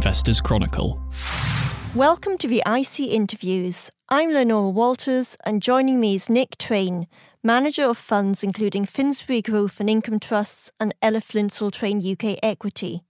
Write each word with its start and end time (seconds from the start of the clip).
Investors 0.00 0.40
Chronicle. 0.40 0.98
Welcome 1.94 2.38
to 2.38 2.48
the 2.48 2.62
IC 2.66 3.00
Interviews. 3.00 3.90
I'm 4.08 4.32
Leonora 4.32 4.70
Walters, 4.70 5.36
and 5.44 5.60
joining 5.60 6.00
me 6.00 6.14
is 6.14 6.30
Nick 6.30 6.56
Train, 6.56 7.06
manager 7.42 7.84
of 7.84 7.98
funds 7.98 8.42
including 8.42 8.86
Finsbury 8.86 9.42
Growth 9.42 9.78
and 9.78 9.90
Income 9.90 10.20
Trusts 10.20 10.72
and 10.80 10.94
LF 11.02 11.34
Lindsell 11.34 11.70
Train 11.70 11.98
UK 12.00 12.38
Equity. 12.42 13.02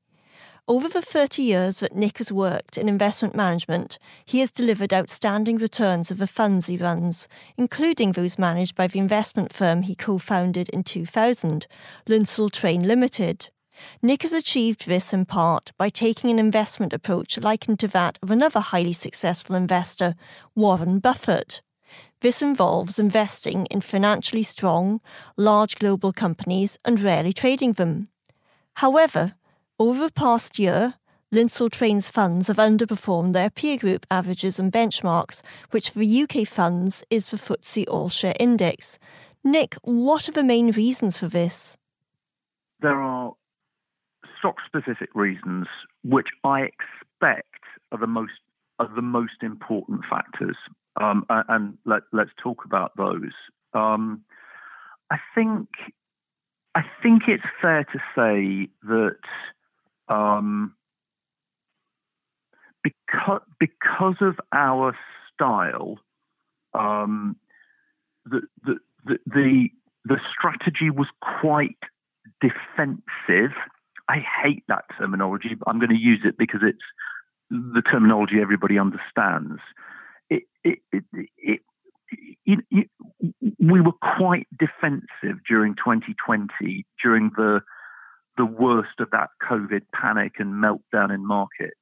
Over 0.66 0.88
the 0.88 1.00
30 1.00 1.42
years 1.42 1.78
that 1.78 1.94
Nick 1.94 2.18
has 2.18 2.32
worked 2.32 2.76
in 2.76 2.88
investment 2.88 3.36
management, 3.36 4.00
he 4.26 4.40
has 4.40 4.50
delivered 4.50 4.92
outstanding 4.92 5.58
returns 5.58 6.10
of 6.10 6.18
the 6.18 6.26
funds 6.26 6.66
he 6.66 6.76
runs, 6.76 7.28
including 7.56 8.12
those 8.12 8.36
managed 8.36 8.74
by 8.74 8.88
the 8.88 8.98
investment 8.98 9.52
firm 9.52 9.82
he 9.82 9.94
co 9.94 10.18
founded 10.18 10.68
in 10.70 10.82
2000, 10.82 11.68
Lindsell 12.08 12.50
Train 12.50 12.82
Limited. 12.82 13.50
Nick 14.02 14.22
has 14.22 14.32
achieved 14.32 14.86
this 14.86 15.12
in 15.12 15.24
part 15.24 15.72
by 15.76 15.88
taking 15.88 16.30
an 16.30 16.38
investment 16.38 16.92
approach 16.92 17.38
likened 17.38 17.78
to 17.80 17.88
that 17.88 18.18
of 18.22 18.30
another 18.30 18.60
highly 18.60 18.92
successful 18.92 19.56
investor, 19.56 20.14
Warren 20.54 20.98
Buffett. 20.98 21.62
This 22.20 22.42
involves 22.42 22.98
investing 22.98 23.66
in 23.66 23.80
financially 23.80 24.42
strong, 24.42 25.00
large 25.36 25.76
global 25.76 26.12
companies 26.12 26.78
and 26.84 27.00
rarely 27.00 27.32
trading 27.32 27.72
them. 27.72 28.08
However, 28.74 29.34
over 29.78 30.04
the 30.06 30.12
past 30.12 30.58
year, 30.58 30.94
Lindsell 31.32 31.70
Train's 31.70 32.08
funds 32.08 32.48
have 32.48 32.56
underperformed 32.56 33.32
their 33.32 33.50
peer 33.50 33.78
group 33.78 34.04
averages 34.10 34.58
and 34.58 34.72
benchmarks, 34.72 35.42
which 35.70 35.90
for 35.90 36.02
UK 36.02 36.46
funds 36.46 37.04
is 37.08 37.30
the 37.30 37.36
FTSE 37.36 37.84
All 37.88 38.08
Share 38.08 38.34
Index. 38.40 38.98
Nick, 39.44 39.76
what 39.82 40.28
are 40.28 40.32
the 40.32 40.44
main 40.44 40.72
reasons 40.72 41.16
for 41.16 41.28
this? 41.28 41.76
There 42.80 43.00
are 43.00 43.32
stock 44.40 44.56
specific 44.66 45.10
reasons, 45.14 45.66
which 46.02 46.28
I 46.42 46.62
expect 46.62 47.64
are 47.92 47.98
the 47.98 48.06
most 48.06 48.32
are 48.80 48.90
the 48.94 49.02
most 49.02 49.42
important 49.42 50.00
factors. 50.10 50.56
Um, 51.00 51.24
and 51.28 51.78
let, 51.84 52.02
us 52.18 52.28
talk 52.42 52.64
about 52.64 52.96
those. 52.96 53.32
Um, 53.74 54.22
I 55.10 55.18
think 55.34 55.68
I 56.74 56.82
think 57.02 57.22
it's 57.28 57.44
fair 57.60 57.84
to 57.84 57.98
say 58.16 58.68
that 58.84 59.18
um, 60.08 60.74
because 62.82 63.42
because 63.58 64.16
of 64.20 64.40
our 64.52 64.96
style, 65.32 65.98
um, 66.74 67.36
the, 68.24 68.42
the 68.64 68.78
the 69.04 69.18
the 69.26 69.68
the 70.04 70.20
strategy 70.32 70.90
was 70.90 71.08
quite 71.20 71.78
defensive 72.40 73.52
I 74.10 74.24
hate 74.42 74.64
that 74.66 74.86
terminology, 74.98 75.54
but 75.56 75.68
I'm 75.68 75.78
going 75.78 75.90
to 75.90 75.96
use 75.96 76.20
it 76.24 76.36
because 76.36 76.60
it's 76.64 76.82
the 77.48 77.80
terminology 77.82 78.40
everybody 78.40 78.76
understands. 78.76 79.60
It, 80.28 80.42
it, 80.64 80.78
it, 80.92 81.04
it, 81.38 81.60
we 83.60 83.80
were 83.80 83.92
quite 84.18 84.48
defensive 84.58 85.38
during 85.48 85.76
2020, 85.76 86.84
during 87.02 87.30
the 87.36 87.60
the 88.36 88.44
worst 88.44 89.00
of 89.00 89.10
that 89.10 89.28
COVID 89.48 89.82
panic 89.92 90.34
and 90.38 90.54
meltdown 90.54 91.14
in 91.14 91.26
markets. 91.26 91.74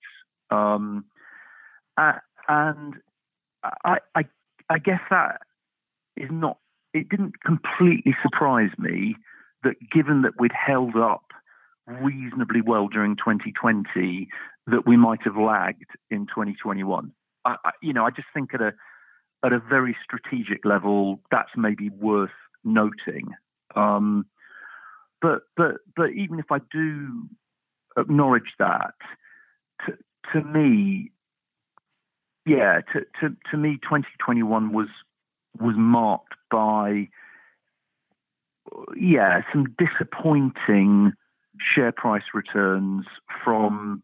Um, 0.50 1.04
and 1.96 2.94
I, 3.62 3.98
I, 4.14 4.24
I 4.68 4.78
guess 4.78 5.00
that 5.10 5.42
is 6.16 6.30
not. 6.30 6.58
It 6.92 7.08
didn't 7.08 7.42
completely 7.42 8.14
surprise 8.22 8.70
me 8.78 9.14
that, 9.62 9.76
given 9.92 10.22
that 10.22 10.32
we'd 10.38 10.52
held 10.52 10.96
up 10.96 11.27
reasonably 12.02 12.60
well 12.60 12.88
during 12.88 13.16
2020 13.16 14.28
that 14.66 14.86
we 14.86 14.96
might 14.96 15.22
have 15.24 15.36
lagged 15.36 15.90
in 16.10 16.26
2021. 16.26 17.12
I, 17.44 17.56
I, 17.64 17.70
you 17.82 17.92
know, 17.92 18.04
I 18.04 18.10
just 18.10 18.28
think 18.34 18.54
at 18.54 18.60
a 18.60 18.72
at 19.44 19.52
a 19.52 19.60
very 19.60 19.96
strategic 20.02 20.64
level, 20.64 21.20
that's 21.30 21.50
maybe 21.56 21.90
worth 21.90 22.30
noting. 22.64 23.28
Um, 23.76 24.26
but 25.20 25.42
but 25.56 25.76
but 25.96 26.10
even 26.10 26.38
if 26.38 26.46
I 26.50 26.58
do 26.72 27.28
acknowledge 27.96 28.52
that, 28.58 28.94
to, 29.86 29.96
to 30.32 30.46
me, 30.46 31.12
yeah, 32.46 32.80
to, 32.92 33.00
to 33.20 33.36
to 33.50 33.56
me, 33.56 33.78
2021 33.82 34.72
was 34.72 34.88
was 35.60 35.74
marked 35.76 36.34
by 36.50 37.08
yeah 38.96 39.42
some 39.52 39.74
disappointing 39.78 41.12
share 41.74 41.92
price 41.92 42.22
returns 42.34 43.06
from 43.44 44.02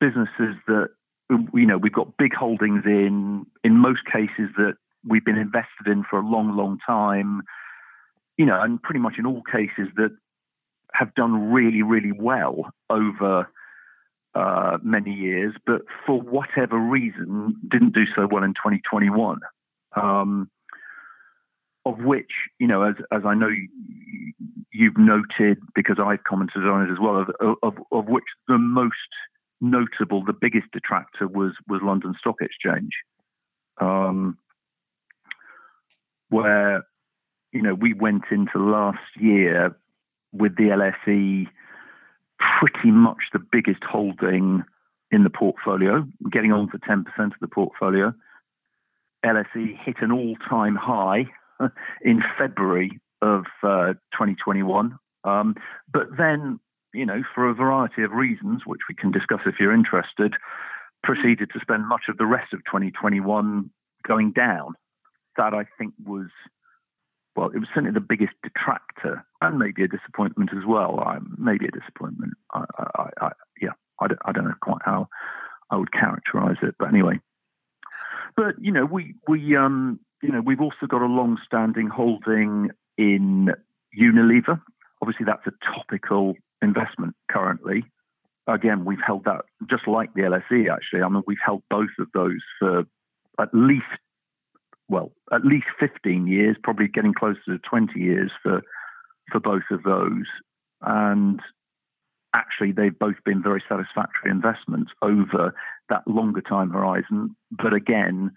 businesses 0.00 0.56
that 0.66 0.88
you 1.30 1.66
know 1.66 1.78
we've 1.78 1.92
got 1.92 2.16
big 2.16 2.34
holdings 2.34 2.82
in 2.84 3.46
in 3.64 3.76
most 3.76 4.00
cases 4.10 4.50
that 4.56 4.74
we've 5.06 5.24
been 5.24 5.38
invested 5.38 5.86
in 5.86 6.04
for 6.08 6.18
a 6.18 6.26
long 6.26 6.56
long 6.56 6.78
time 6.86 7.42
you 8.36 8.44
know 8.44 8.60
and 8.60 8.82
pretty 8.82 9.00
much 9.00 9.14
in 9.18 9.26
all 9.26 9.42
cases 9.50 9.88
that 9.96 10.10
have 10.92 11.14
done 11.14 11.50
really 11.52 11.82
really 11.82 12.12
well 12.12 12.72
over 12.90 13.48
uh, 14.34 14.78
many 14.82 15.12
years 15.12 15.54
but 15.66 15.82
for 16.06 16.20
whatever 16.20 16.78
reason 16.78 17.54
didn't 17.70 17.94
do 17.94 18.04
so 18.14 18.26
well 18.30 18.42
in 18.42 18.54
2021 18.54 19.38
um, 19.94 20.50
of 21.84 21.98
which 21.98 22.30
you 22.58 22.66
know 22.66 22.82
as 22.82 22.94
as 23.10 23.22
I 23.24 23.34
know 23.34 23.48
you've 24.72 24.98
noted, 24.98 25.58
because 25.74 25.96
I've 26.02 26.24
commented 26.24 26.66
on 26.66 26.88
it 26.88 26.92
as 26.92 26.98
well, 27.00 27.26
of, 27.40 27.56
of, 27.62 27.74
of 27.92 28.06
which 28.06 28.24
the 28.48 28.58
most 28.58 28.96
notable, 29.60 30.24
the 30.24 30.32
biggest 30.32 30.66
detractor 30.72 31.28
was 31.28 31.52
was 31.68 31.80
London 31.82 32.14
Stock 32.18 32.36
Exchange, 32.40 32.92
um, 33.80 34.38
where 36.28 36.84
you 37.52 37.62
know 37.62 37.74
we 37.74 37.94
went 37.94 38.24
into 38.30 38.58
last 38.58 38.98
year 39.18 39.76
with 40.32 40.56
the 40.56 40.64
LSE 40.64 41.46
pretty 42.58 42.90
much 42.90 43.18
the 43.32 43.38
biggest 43.38 43.82
holding 43.84 44.64
in 45.10 45.24
the 45.24 45.30
portfolio, 45.30 46.06
getting 46.30 46.52
on 46.52 46.68
for 46.68 46.78
10% 46.78 47.04
of 47.18 47.32
the 47.40 47.46
portfolio. 47.46 48.12
LSE 49.24 49.78
hit 49.84 49.96
an 50.00 50.10
all-time 50.10 50.74
high 50.74 51.26
in 52.02 52.22
February 52.38 53.00
of 53.20 53.44
uh, 53.62 53.94
2021. 54.12 54.98
Um, 55.24 55.54
but 55.92 56.08
then, 56.18 56.58
you 56.92 57.06
know, 57.06 57.22
for 57.34 57.48
a 57.48 57.54
variety 57.54 58.02
of 58.02 58.12
reasons, 58.12 58.62
which 58.66 58.82
we 58.88 58.94
can 58.94 59.10
discuss 59.10 59.40
if 59.46 59.56
you're 59.60 59.74
interested, 59.74 60.34
proceeded 61.02 61.50
to 61.52 61.60
spend 61.60 61.86
much 61.88 62.02
of 62.08 62.18
the 62.18 62.26
rest 62.26 62.52
of 62.52 62.60
2021 62.66 63.70
going 64.06 64.32
down. 64.32 64.74
That 65.36 65.54
I 65.54 65.64
think 65.78 65.94
was, 66.04 66.28
well, 67.36 67.48
it 67.54 67.58
was 67.58 67.68
certainly 67.68 67.92
the 67.92 68.00
biggest 68.00 68.34
detractor 68.42 69.24
and 69.40 69.58
maybe 69.58 69.82
a 69.82 69.88
disappointment 69.88 70.50
as 70.56 70.66
well. 70.66 71.00
I, 71.00 71.18
maybe 71.38 71.66
a 71.66 71.70
disappointment. 71.70 72.34
I, 72.52 72.64
I, 72.76 73.08
I, 73.20 73.30
yeah, 73.60 73.70
I 74.00 74.08
don't, 74.08 74.20
I 74.24 74.32
don't 74.32 74.44
know 74.44 74.54
quite 74.60 74.82
how 74.84 75.08
I 75.70 75.76
would 75.76 75.92
characterize 75.92 76.58
it, 76.62 76.74
but 76.78 76.88
anyway. 76.88 77.20
But 78.36 78.54
you 78.60 78.72
know, 78.72 78.84
we 78.84 79.14
we 79.28 79.56
um, 79.56 80.00
you 80.22 80.30
know, 80.30 80.40
we've 80.40 80.60
also 80.60 80.86
got 80.88 81.02
a 81.02 81.06
long-standing 81.06 81.88
holding 81.88 82.70
in 82.96 83.50
Unilever. 83.98 84.60
Obviously, 85.02 85.26
that's 85.26 85.46
a 85.46 85.52
topical 85.74 86.34
investment 86.62 87.16
currently. 87.30 87.84
Again, 88.46 88.84
we've 88.84 89.02
held 89.04 89.24
that 89.24 89.42
just 89.68 89.86
like 89.86 90.14
the 90.14 90.22
LSE, 90.22 90.72
actually. 90.72 91.02
I 91.02 91.08
mean, 91.08 91.22
we've 91.26 91.38
held 91.44 91.62
both 91.68 91.90
of 91.98 92.06
those 92.14 92.40
for 92.58 92.84
at 93.40 93.48
least, 93.52 93.84
well, 94.88 95.12
at 95.32 95.44
least 95.44 95.66
15 95.80 96.26
years, 96.28 96.56
probably 96.62 96.88
getting 96.88 97.14
closer 97.14 97.40
to 97.46 97.58
20 97.58 97.98
years 97.98 98.30
for, 98.42 98.62
for 99.30 99.40
both 99.40 99.62
of 99.70 99.82
those. 99.82 100.26
And 100.82 101.40
actually, 102.34 102.72
they've 102.72 102.96
both 102.96 103.16
been 103.24 103.42
very 103.42 103.62
satisfactory 103.68 104.30
investments 104.30 104.92
over 105.02 105.54
that 105.88 106.06
longer 106.06 106.40
time 106.42 106.70
horizon. 106.70 107.34
But 107.50 107.74
again, 107.74 108.32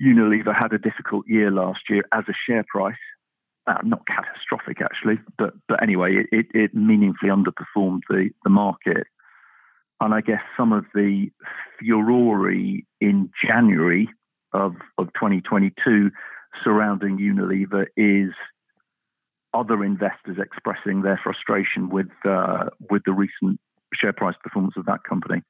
Unilever 0.00 0.54
had 0.56 0.72
a 0.72 0.78
difficult 0.78 1.26
year 1.26 1.50
last 1.50 1.80
year 1.88 2.04
as 2.12 2.24
a 2.28 2.34
share 2.46 2.64
price 2.68 2.94
uh, 3.66 3.78
not 3.84 4.02
catastrophic 4.06 4.80
actually, 4.80 5.18
but 5.38 5.54
but 5.68 5.82
anyway, 5.82 6.24
it, 6.32 6.46
it 6.54 6.74
meaningfully 6.74 7.30
underperformed 7.30 8.00
the 8.08 8.30
the 8.44 8.50
market. 8.50 9.06
And 10.00 10.14
I 10.14 10.22
guess 10.22 10.40
some 10.56 10.72
of 10.72 10.86
the 10.94 11.30
furore 11.78 12.50
in 12.50 13.30
January 13.46 14.08
of 14.52 14.74
of 14.98 15.08
2022 15.14 16.10
surrounding 16.64 17.18
Unilever 17.18 17.86
is 17.96 18.32
other 19.52 19.84
investors 19.84 20.38
expressing 20.40 21.02
their 21.02 21.20
frustration 21.22 21.90
with 21.90 22.10
uh, 22.24 22.70
with 22.90 23.02
the 23.04 23.12
recent 23.12 23.60
share 23.94 24.12
price 24.12 24.36
performance 24.42 24.74
of 24.76 24.86
that 24.86 25.04
company. 25.04 25.42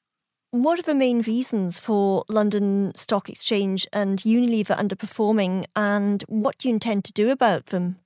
What 0.53 0.81
are 0.81 0.83
the 0.83 0.97
main 0.97 1.23
reasons 1.23 1.79
for 1.79 2.25
London 2.29 2.93
Stock 2.97 3.29
Exchange 3.29 3.87
and 3.93 4.19
Unilever 4.19 4.77
underperforming, 4.77 5.65
and 5.77 6.25
what 6.27 6.59
do 6.59 6.69
you 6.69 6.75
intend 6.75 7.05
to 7.05 7.13
do 7.13 7.31
about 7.31 7.67
them? 7.67 8.01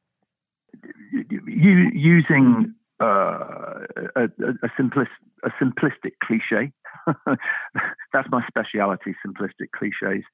using 1.15 2.75
uh, 3.01 3.87
a, 4.15 4.25
a, 4.25 4.69
a 5.43 5.51
simplistic 5.59 6.13
cliche, 6.23 6.71
that's 8.13 8.29
my 8.31 8.45
speciality, 8.47 9.15
simplistic 9.27 9.71
cliches. 9.75 10.25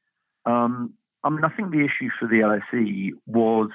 Um, 0.47 0.95
I 1.23 1.31
mean, 1.31 1.45
I 1.45 1.51
think 1.51 1.71
the 1.71 1.85
issue 1.85 2.11
for 2.19 2.27
the 2.27 2.61
LSE 2.73 3.11
was 3.27 3.71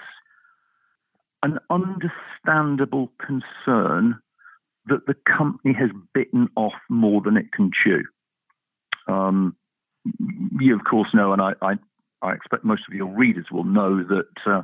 an 1.43 1.59
understandable 1.69 3.11
concern 3.19 4.19
that 4.87 5.05
the 5.07 5.15
company 5.25 5.73
has 5.73 5.89
bitten 6.13 6.49
off 6.55 6.73
more 6.89 7.21
than 7.21 7.37
it 7.37 7.51
can 7.51 7.71
chew. 7.71 8.03
Um, 9.07 9.55
you, 10.59 10.75
of 10.75 10.83
course, 10.89 11.09
know, 11.13 11.33
and 11.33 11.41
I, 11.41 11.53
I, 11.61 11.73
I, 12.21 12.33
expect 12.33 12.63
most 12.63 12.83
of 12.87 12.93
your 12.93 13.07
readers 13.07 13.45
will 13.51 13.63
know 13.63 14.03
that 14.03 14.27
uh, 14.45 14.61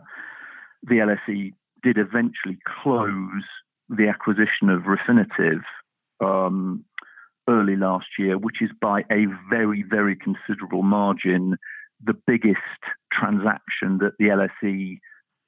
the 0.84 0.96
LSE 0.96 1.54
did 1.84 1.98
eventually 1.98 2.60
close 2.84 3.44
the 3.90 4.08
acquisition 4.08 4.70
of 4.70 4.84
Refinitiv 4.84 5.62
um, 6.20 6.86
early 7.50 7.76
last 7.76 8.08
year, 8.18 8.38
which 8.38 8.62
is 8.62 8.70
by 8.80 9.02
a 9.12 9.26
very, 9.50 9.84
very 9.88 10.16
considerable 10.16 10.84
margin 10.84 11.58
the 12.04 12.16
biggest 12.26 12.60
transaction 13.12 14.00
that 14.00 14.14
the 14.18 14.26
LSE 14.26 14.98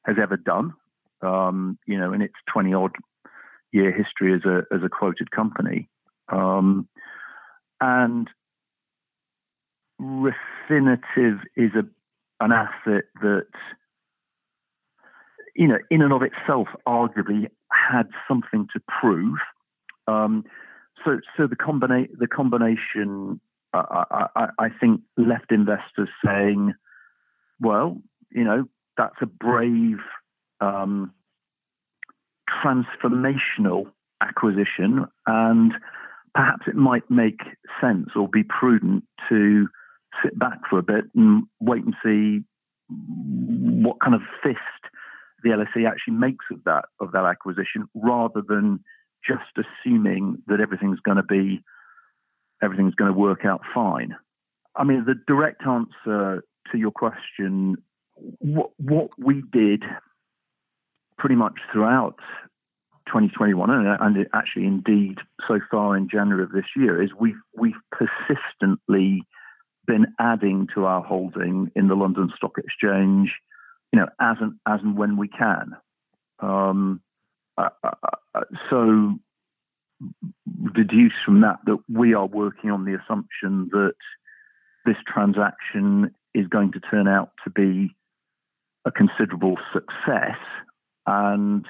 has 0.06 0.18
ever 0.22 0.38
done. 0.38 0.74
Um, 1.22 1.80
you 1.88 1.98
know, 1.98 2.12
in 2.14 2.22
its 2.22 2.36
20 2.52 2.74
odd 2.74 2.92
year 3.72 3.92
history 3.92 4.34
as 4.34 4.44
a 4.46 4.64
as 4.76 4.82
a 4.84 4.90
quoted 4.90 5.32
company, 5.32 5.90
um, 6.30 6.88
and 7.80 8.30
Refinitiv 10.04 11.40
is 11.56 11.72
a 11.76 11.86
an 12.44 12.52
asset 12.52 13.06
that 13.22 13.48
you 15.56 15.68
know, 15.68 15.78
in 15.90 16.02
and 16.02 16.14
of 16.14 16.22
itself, 16.24 16.68
arguably 16.88 17.48
had 17.72 18.10
something 18.28 18.68
to 18.74 18.82
prove. 18.88 19.38
Um, 20.08 20.44
so, 21.06 21.20
so 21.38 21.48
the, 21.48 21.56
combina- 21.56 22.10
the 22.18 22.28
combination, 22.28 23.40
uh, 23.74 24.06
I, 24.36 24.48
I, 24.58 24.70
think, 24.70 25.02
left 25.18 25.52
investors 25.52 26.10
saying, 26.26 26.74
well, 27.60 28.02
you 28.32 28.44
know, 28.44 28.66
that's 28.98 29.16
a 29.22 29.26
brave, 29.26 30.00
um, 30.60 31.14
transformational 32.64 33.86
acquisition, 34.22 35.06
and 35.28 35.74
perhaps 36.34 36.64
it 36.68 36.76
might 36.76 37.10
make 37.10 37.42
sense 37.80 38.10
or 38.16 38.28
be 38.28 38.44
prudent 38.44 39.04
to 39.30 39.68
sit 40.22 40.38
back 40.38 40.60
for 40.70 40.80
a 40.80 40.84
bit 40.84 41.06
and 41.16 41.44
wait 41.60 41.84
and 41.84 41.96
see 42.04 42.44
what 42.90 44.00
kind 44.02 44.14
of 44.14 44.22
fist 44.42 44.60
the 45.44 45.50
LSE 45.50 45.90
actually 45.90 46.14
makes 46.14 46.46
of 46.52 46.64
that 46.66 46.86
of 47.00 47.12
that 47.12 47.26
acquisition, 47.26 47.88
rather 47.96 48.42
than 48.48 48.80
just 49.26 49.44
assuming 49.58 50.42
that 50.48 50.60
everything's 50.60 51.00
going 51.00 51.18
to 51.18 51.24
be 51.24 51.62
everything's 52.62 52.96
going 52.96 53.12
to 53.12 53.18
work 53.18 53.46
out 53.46 53.62
fine. 53.74 54.16
I 54.76 54.84
mean, 54.84 55.06
the 55.06 55.16
direct 55.28 55.66
answer 55.68 56.44
to 56.72 56.78
your 56.78 56.92
question, 56.92 57.78
what 58.40 58.72
what 58.78 59.10
we 59.18 59.44
did 59.52 59.84
pretty 61.18 61.36
much 61.36 61.54
throughout 61.72 62.18
2021 63.08 63.70
and, 63.70 64.28
actually 64.34 64.66
indeed 64.66 65.18
so 65.48 65.60
far 65.70 65.96
in 65.96 66.10
January 66.10 66.44
of 66.44 66.52
this 66.52 66.66
year 66.76 67.02
is 67.02 67.12
we've 67.20 67.40
we've 67.56 67.74
persistently 67.92 69.24
been 69.86 70.08
adding 70.20 70.68
to 70.74 70.86
our 70.86 71.02
holding 71.02 71.72
in 71.76 71.88
the 71.88 71.96
London 71.96 72.32
Stock 72.36 72.58
Exchange 72.58 73.32
you 73.94 74.00
know, 74.00 74.08
as 74.20 74.38
and 74.42 74.54
as 74.68 74.80
and 74.82 74.98
when 74.98 75.18
we 75.18 75.28
can. 75.28 75.78
Um, 76.40 77.00
uh, 77.58 77.70
uh, 77.84 77.92
uh, 78.34 78.42
so 78.70 79.20
deduce 80.74 81.14
from 81.24 81.42
that 81.42 81.60
that 81.66 81.78
we 81.88 82.16
are 82.16 82.26
working 82.26 82.72
on 82.72 82.86
the 82.86 82.98
assumption 83.00 83.70
that 83.72 83.94
this 84.86 84.96
transaction 85.08 86.14
is 86.34 86.48
going 86.48 86.72
to 86.72 86.80
turn 86.80 87.08
out 87.08 87.30
to 87.44 87.52
be 87.52 87.96
a 88.84 88.92
considerable 88.92 89.58
success 89.72 90.40
and 91.06 91.66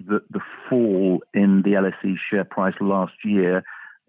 that 0.00 0.22
the 0.30 0.40
fall 0.68 1.20
in 1.32 1.62
the 1.62 1.70
LSE 1.70 2.16
share 2.28 2.44
price 2.44 2.74
last 2.80 3.14
year 3.24 3.62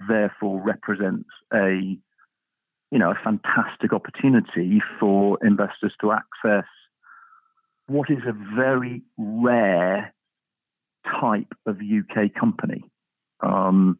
therefore 0.09 0.59
represents 0.59 1.29
a 1.53 1.97
you 2.93 2.99
know 2.99 3.09
a 3.09 3.19
fantastic 3.23 3.91
opportunity 3.91 4.79
for 4.99 5.39
investors 5.43 5.93
to 5.99 6.11
access 6.11 6.69
what 7.87 8.11
is 8.11 8.19
a 8.27 8.55
very 8.55 9.01
rare 9.17 10.13
type 11.19 11.51
of 11.65 11.77
UK 11.77 12.33
company. 12.39 12.83
Um, 13.41 13.97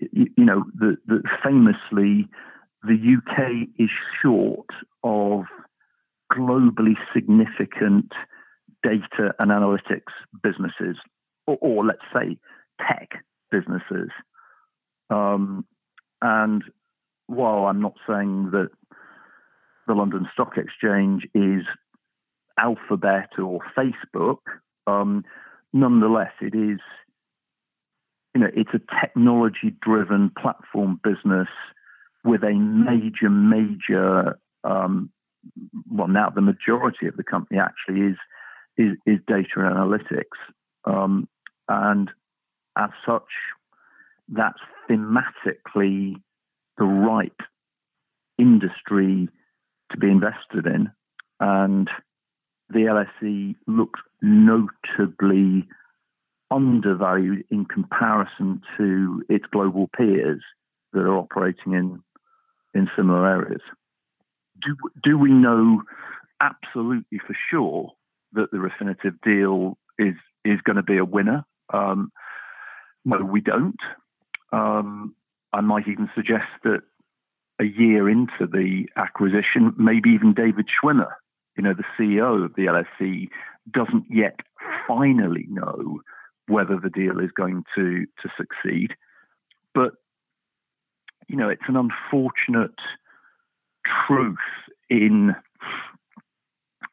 you, 0.00 0.26
you, 0.36 0.44
know, 0.44 0.64
the, 0.74 0.96
the, 1.06 1.22
famously, 1.42 2.28
the 2.82 3.16
UK 3.16 3.68
is 3.78 3.88
short 4.20 4.66
of 5.04 5.44
globally 6.32 6.94
significant 7.14 8.12
data 8.82 9.34
and 9.38 9.50
analytics 9.50 10.12
businesses, 10.42 10.96
or, 11.46 11.58
or 11.60 11.86
let's 11.86 12.00
say 12.12 12.36
tech 12.86 13.24
businesses. 13.50 14.10
Um, 15.10 15.64
and 16.20 16.62
while 17.30 17.66
I'm 17.66 17.80
not 17.80 17.94
saying 18.08 18.50
that 18.50 18.70
the 19.86 19.94
London 19.94 20.28
Stock 20.32 20.54
Exchange 20.56 21.28
is 21.32 21.62
Alphabet 22.58 23.30
or 23.38 23.60
Facebook, 23.76 24.38
um, 24.88 25.24
nonetheless, 25.72 26.32
it 26.40 26.54
is, 26.54 26.80
you 28.34 28.40
know, 28.40 28.48
it's 28.52 28.74
a 28.74 28.80
technology-driven 29.00 30.32
platform 30.40 31.00
business 31.04 31.48
with 32.24 32.42
a 32.42 32.52
major, 32.52 33.30
major, 33.30 34.38
um, 34.64 35.10
well, 35.88 36.08
now 36.08 36.30
the 36.30 36.42
majority 36.42 37.06
of 37.06 37.16
the 37.16 37.24
company 37.24 37.60
actually 37.60 38.10
is 38.10 38.16
is, 38.76 38.96
is 39.06 39.18
data 39.26 39.58
analytics, 39.58 40.38
um, 40.84 41.28
and 41.68 42.10
as 42.78 42.90
such, 43.04 43.30
that's 44.28 44.60
thematically 44.88 46.14
the 46.80 46.86
right 46.86 47.32
industry 48.38 49.28
to 49.92 49.98
be 49.98 50.08
invested 50.08 50.66
in, 50.66 50.90
and 51.38 51.88
the 52.70 53.04
LSE 53.22 53.54
looks 53.66 54.00
notably 54.22 55.68
undervalued 56.50 57.44
in 57.50 57.64
comparison 57.64 58.62
to 58.76 59.22
its 59.28 59.44
global 59.52 59.88
peers 59.96 60.42
that 60.92 61.00
are 61.00 61.16
operating 61.16 61.74
in 61.74 62.02
in 62.74 62.88
similar 62.96 63.26
areas. 63.26 63.62
Do 64.62 64.74
do 65.02 65.18
we 65.18 65.30
know 65.30 65.82
absolutely 66.40 67.18
for 67.18 67.36
sure 67.50 67.92
that 68.32 68.50
the 68.50 68.58
Refinitiv 68.58 69.20
deal 69.22 69.76
is 69.98 70.14
is 70.44 70.60
going 70.64 70.76
to 70.76 70.82
be 70.82 70.96
a 70.96 71.04
winner? 71.04 71.44
Um, 71.72 72.10
no, 73.04 73.18
we 73.18 73.40
don't. 73.40 73.80
Um, 74.52 75.14
I 75.52 75.60
might 75.60 75.88
even 75.88 76.10
suggest 76.14 76.48
that 76.64 76.80
a 77.58 77.64
year 77.64 78.08
into 78.08 78.46
the 78.46 78.86
acquisition, 78.96 79.74
maybe 79.76 80.10
even 80.10 80.32
David 80.32 80.66
Schwimmer 80.66 81.12
you 81.60 81.62
know, 81.62 81.74
the 81.74 81.84
CEO 81.98 82.42
of 82.42 82.54
the 82.54 82.66
LSE 82.66 83.28
doesn't 83.70 84.06
yet 84.08 84.40
finally 84.88 85.46
know 85.50 86.00
whether 86.48 86.78
the 86.80 86.90
deal 86.90 87.20
is 87.20 87.30
going 87.36 87.64
to 87.74 88.06
to 88.22 88.28
succeed. 88.36 88.92
But 89.74 89.92
you 91.28 91.36
know, 91.36 91.50
it's 91.50 91.68
an 91.68 91.76
unfortunate 91.76 92.78
truth 94.06 94.38
in 94.88 95.36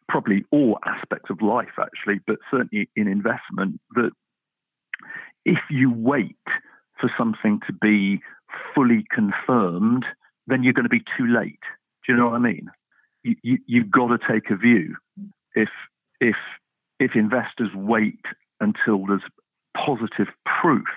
probably 0.10 0.44
all 0.52 0.80
aspects 0.86 1.30
of 1.30 1.42
life, 1.42 1.80
actually, 1.80 2.20
but 2.28 2.38
certainly 2.52 2.90
in 2.96 3.08
investment, 3.08 3.80
that 3.96 4.12
if 5.46 5.60
you 5.70 5.92
wait 5.92 6.36
for 7.00 7.10
something 7.18 7.62
to 7.68 7.74
be 7.74 8.20
fully 8.74 9.06
confirmed, 9.14 10.06
then 10.48 10.64
you're 10.64 10.74
going 10.74 10.84
to 10.84 10.90
be 10.90 11.04
too 11.18 11.28
late. 11.28 11.60
Do 12.06 12.14
you 12.14 12.18
know 12.18 12.28
what 12.28 12.36
I 12.36 12.40
mean? 12.40 12.70
you, 13.42 13.58
you've 13.66 13.92
got 13.92 14.08
to 14.08 14.18
take 14.18 14.50
a 14.50 14.56
view. 14.56 14.96
If 15.56 15.70
if 16.20 16.36
if 17.00 17.12
investors 17.16 17.70
wait 17.76 18.22
until 18.60 19.06
there's 19.06 19.22
positive 19.76 20.28
proof 20.62 20.88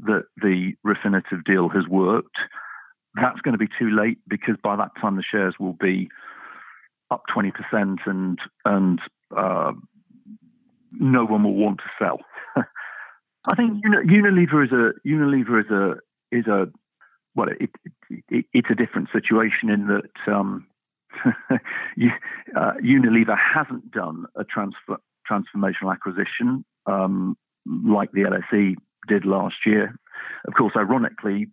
that 0.00 0.24
the 0.36 0.72
Refinitiv 0.86 1.44
deal 1.44 1.68
has 1.68 1.86
worked, 1.88 2.36
that's 3.14 3.40
going 3.40 3.52
to 3.52 3.58
be 3.58 3.68
too 3.78 3.90
late 3.90 4.18
because 4.28 4.56
by 4.62 4.76
that 4.76 4.90
time 5.00 5.16
the 5.16 5.22
shares 5.22 5.54
will 5.58 5.74
be 5.74 6.08
up 7.10 7.22
20% 7.34 7.52
and 8.06 8.38
and 8.64 9.00
uh, 9.36 9.72
no 10.92 11.24
one 11.24 11.44
will 11.44 11.54
want 11.54 11.78
to 11.78 11.90
sell. 11.98 12.18
I 12.56 13.54
think 13.56 13.84
Unilever 13.84 14.64
is 14.64 14.72
a 14.72 14.92
Unilever 15.06 15.64
is 15.64 15.70
a 15.70 15.94
is 16.32 16.46
a 16.46 16.66
well, 17.34 17.48
it, 17.48 17.70
it, 18.10 18.24
it, 18.28 18.44
it's 18.52 18.68
a 18.70 18.74
different 18.74 19.08
situation 19.12 19.70
in 19.70 19.86
that 19.86 20.32
um, 20.32 20.66
uh, 21.24 22.72
Unilever 22.82 23.36
hasn't 23.38 23.90
done 23.90 24.26
a 24.36 24.44
transfer, 24.44 24.98
transformational 25.30 25.92
acquisition 25.92 26.64
um, 26.86 27.36
like 27.86 28.12
the 28.12 28.22
LSE 28.22 28.74
did 29.08 29.24
last 29.24 29.56
year. 29.64 29.94
Of 30.46 30.54
course, 30.54 30.74
ironically, 30.76 31.46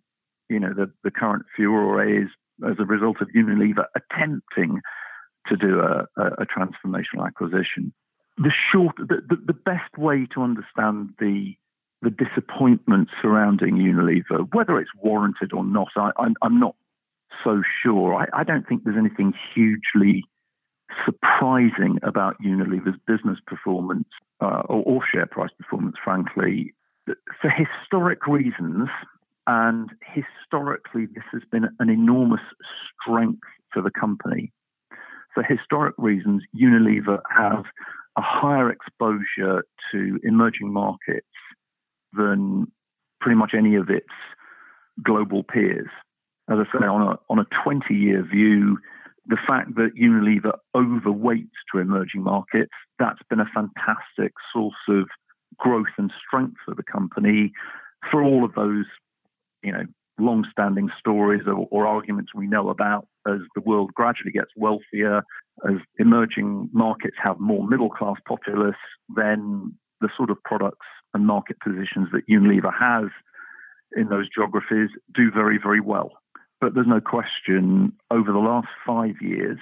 you 0.48 0.60
know, 0.60 0.74
the, 0.74 0.92
the 1.04 1.10
current 1.10 1.44
furore 1.56 2.04
is 2.04 2.28
as 2.68 2.76
a 2.78 2.84
result 2.84 3.20
of 3.20 3.28
Unilever 3.28 3.84
attempting 3.96 4.80
to 5.46 5.56
do 5.56 5.80
a, 5.80 6.06
a, 6.16 6.26
a 6.42 6.46
transformational 6.46 7.26
acquisition. 7.26 7.92
The 8.36 8.52
short, 8.72 8.96
the, 8.96 9.22
the, 9.28 9.36
the, 9.46 9.52
best 9.52 9.96
way 9.98 10.26
to 10.34 10.42
understand 10.42 11.10
the 11.18 11.54
the 12.02 12.10
disappointment 12.10 13.08
surrounding 13.20 13.76
Unilever, 13.76 14.48
whether 14.54 14.78
it's 14.78 14.90
warranted 15.02 15.52
or 15.52 15.64
not, 15.64 15.88
I, 15.96 16.10
am 16.42 16.58
not 16.58 16.74
so 17.44 17.62
sure. 17.82 18.14
I, 18.14 18.40
I 18.40 18.44
don't 18.44 18.66
think 18.66 18.84
there's 18.84 18.96
anything 18.98 19.34
hugely 19.54 20.24
surprising 21.04 21.98
about 22.02 22.36
Unilever's 22.42 22.98
business 23.06 23.38
performance 23.46 24.08
uh, 24.40 24.62
or, 24.68 24.82
or, 24.84 25.00
share 25.12 25.26
price 25.26 25.50
performance, 25.58 25.96
frankly. 26.02 26.74
For 27.40 27.50
historic 27.50 28.26
reasons, 28.26 28.88
and 29.46 29.90
historically, 30.14 31.06
this 31.06 31.24
has 31.32 31.42
been 31.50 31.68
an 31.78 31.88
enormous 31.88 32.40
strength 33.02 33.42
for 33.72 33.82
the 33.82 33.90
company. 33.90 34.52
For 35.34 35.42
historic 35.42 35.94
reasons, 35.98 36.42
Unilever 36.54 37.20
has 37.30 37.64
a 38.16 38.22
higher 38.22 38.70
exposure 38.70 39.64
to 39.92 40.18
emerging 40.22 40.72
markets 40.72 41.26
than 42.12 42.70
pretty 43.20 43.36
much 43.36 43.52
any 43.56 43.74
of 43.76 43.90
its 43.90 44.08
global 45.02 45.42
peers. 45.42 45.88
As 46.50 46.58
I 46.58 46.78
say, 46.78 46.86
on 46.86 47.02
a, 47.02 47.18
on 47.28 47.38
a 47.38 47.46
20 47.64 47.94
year 47.94 48.22
view, 48.22 48.78
the 49.26 49.38
fact 49.46 49.76
that 49.76 49.94
Unilever 50.00 50.56
overweights 50.74 51.50
to 51.72 51.78
emerging 51.78 52.22
markets, 52.22 52.72
that's 52.98 53.20
been 53.28 53.40
a 53.40 53.50
fantastic 53.54 54.32
source 54.52 54.74
of 54.88 55.08
growth 55.58 55.92
and 55.98 56.10
strength 56.26 56.56
for 56.64 56.74
the 56.74 56.82
company 56.82 57.52
for 58.10 58.22
all 58.22 58.44
of 58.44 58.54
those, 58.54 58.86
you 59.62 59.72
know, 59.72 59.84
long-standing 60.18 60.90
stories 60.98 61.42
or, 61.46 61.66
or 61.70 61.86
arguments 61.86 62.34
we 62.34 62.46
know 62.46 62.68
about 62.68 63.06
as 63.26 63.40
the 63.54 63.60
world 63.62 63.92
gradually 63.94 64.32
gets 64.32 64.50
wealthier, 64.56 65.22
as 65.68 65.76
emerging 65.98 66.68
markets 66.72 67.16
have 67.22 67.38
more 67.38 67.66
middle-class 67.66 68.16
populace, 68.26 68.74
then 69.14 69.74
the 70.00 70.08
sort 70.16 70.30
of 70.30 70.42
products 70.44 70.86
and 71.14 71.26
market 71.26 71.58
positions 71.60 72.08
that 72.12 72.28
Unilever 72.28 72.72
has 72.72 73.10
in 73.96 74.08
those 74.08 74.28
geographies 74.32 74.90
do 75.14 75.30
very, 75.30 75.58
very 75.62 75.80
well. 75.80 76.12
But 76.60 76.74
there's 76.74 76.86
no 76.86 77.00
question 77.00 77.92
over 78.10 78.32
the 78.32 78.38
last 78.38 78.68
five 78.86 79.16
years, 79.20 79.58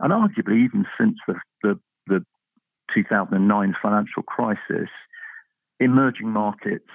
and 0.00 0.12
arguably 0.12 0.64
even 0.64 0.86
since 0.98 1.16
the, 1.26 1.34
the, 1.62 1.80
the 2.06 2.24
2009 2.94 3.74
financial 3.82 4.22
crisis, 4.22 4.90
emerging 5.80 6.28
markets 6.28 6.90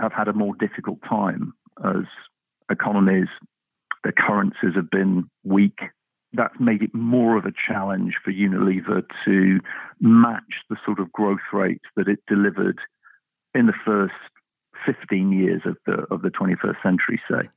have 0.00 0.12
had 0.12 0.28
a 0.28 0.32
more 0.32 0.54
difficult 0.56 0.98
time 1.08 1.52
as 1.84 2.04
economies, 2.70 3.28
their 4.02 4.12
currencies 4.12 4.74
have 4.74 4.90
been 4.90 5.28
weak. 5.44 5.78
That's 6.34 6.58
made 6.58 6.82
it 6.82 6.94
more 6.94 7.36
of 7.36 7.44
a 7.44 7.52
challenge 7.68 8.14
for 8.24 8.32
Unilever 8.32 9.02
to 9.24 9.60
match 10.00 10.62
the 10.68 10.76
sort 10.84 10.98
of 10.98 11.12
growth 11.12 11.38
rates 11.52 11.84
that 11.96 12.08
it 12.08 12.20
delivered 12.28 12.78
in 13.54 13.66
the 13.66 13.72
first 13.84 14.14
15 14.84 15.32
years 15.32 15.62
of 15.64 15.76
the 15.86 16.04
of 16.10 16.22
the 16.22 16.30
21st 16.30 16.82
century 16.82 17.20
say. 17.30 17.48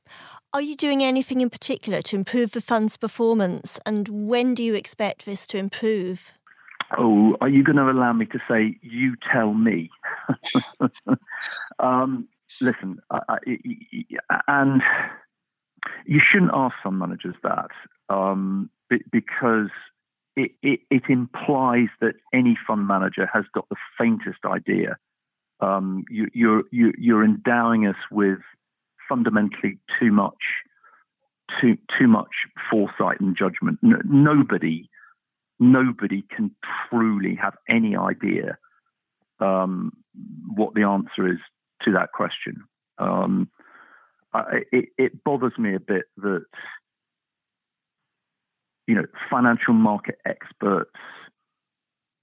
Are 0.54 0.62
you 0.62 0.76
doing 0.76 1.02
anything 1.02 1.40
in 1.40 1.50
particular 1.50 2.00
to 2.02 2.16
improve 2.16 2.52
the 2.52 2.60
fund's 2.60 2.96
performance? 2.96 3.78
And 3.84 4.08
when 4.08 4.54
do 4.54 4.62
you 4.62 4.74
expect 4.74 5.26
this 5.26 5.46
to 5.48 5.58
improve? 5.58 6.32
Oh 6.96 7.36
are 7.40 7.48
you 7.48 7.62
going 7.62 7.76
to 7.76 7.90
allow 7.90 8.12
me 8.12 8.26
to 8.26 8.38
say 8.48 8.78
you 8.82 9.14
tell 9.32 9.54
me. 9.54 9.90
Um, 11.80 12.26
listen 12.60 12.98
I, 13.10 13.20
I, 13.28 14.40
and 14.48 14.82
you 16.06 16.20
shouldn't 16.20 16.52
ask 16.54 16.74
fund 16.82 16.98
managers 16.98 17.34
that 17.42 17.70
um, 18.08 18.70
because 19.10 19.70
it, 20.36 20.52
it, 20.62 20.80
it 20.90 21.02
implies 21.08 21.88
that 22.00 22.14
any 22.32 22.56
fund 22.66 22.86
manager 22.86 23.28
has 23.32 23.44
got 23.54 23.68
the 23.68 23.76
faintest 23.98 24.44
idea 24.44 24.96
um, 25.60 26.04
you, 26.08 26.24
are 26.24 26.62
you're, 26.70 26.92
you're 26.98 27.24
endowing 27.24 27.86
us 27.86 27.96
with 28.10 28.38
fundamentally 29.08 29.78
too 29.98 30.12
much 30.12 30.36
too 31.60 31.78
too 31.98 32.06
much 32.06 32.28
foresight 32.70 33.20
and 33.20 33.36
judgment. 33.36 33.78
Nobody 33.82 34.88
nobody 35.58 36.22
can 36.34 36.50
truly 36.88 37.34
have 37.34 37.54
any 37.68 37.96
idea 37.96 38.58
um, 39.40 39.92
what 40.54 40.74
the 40.74 40.82
answer 40.82 41.26
is 41.26 41.38
to 41.82 41.92
that 41.92 42.12
question. 42.12 42.64
Um, 42.98 43.48
It, 44.72 44.90
it, 44.98 45.24
bothers 45.24 45.56
me 45.58 45.74
a 45.74 45.80
bit 45.80 46.04
that 46.18 46.44
you 48.86 48.94
know 48.94 49.06
financial 49.30 49.72
market 49.72 50.18
experts 50.26 50.90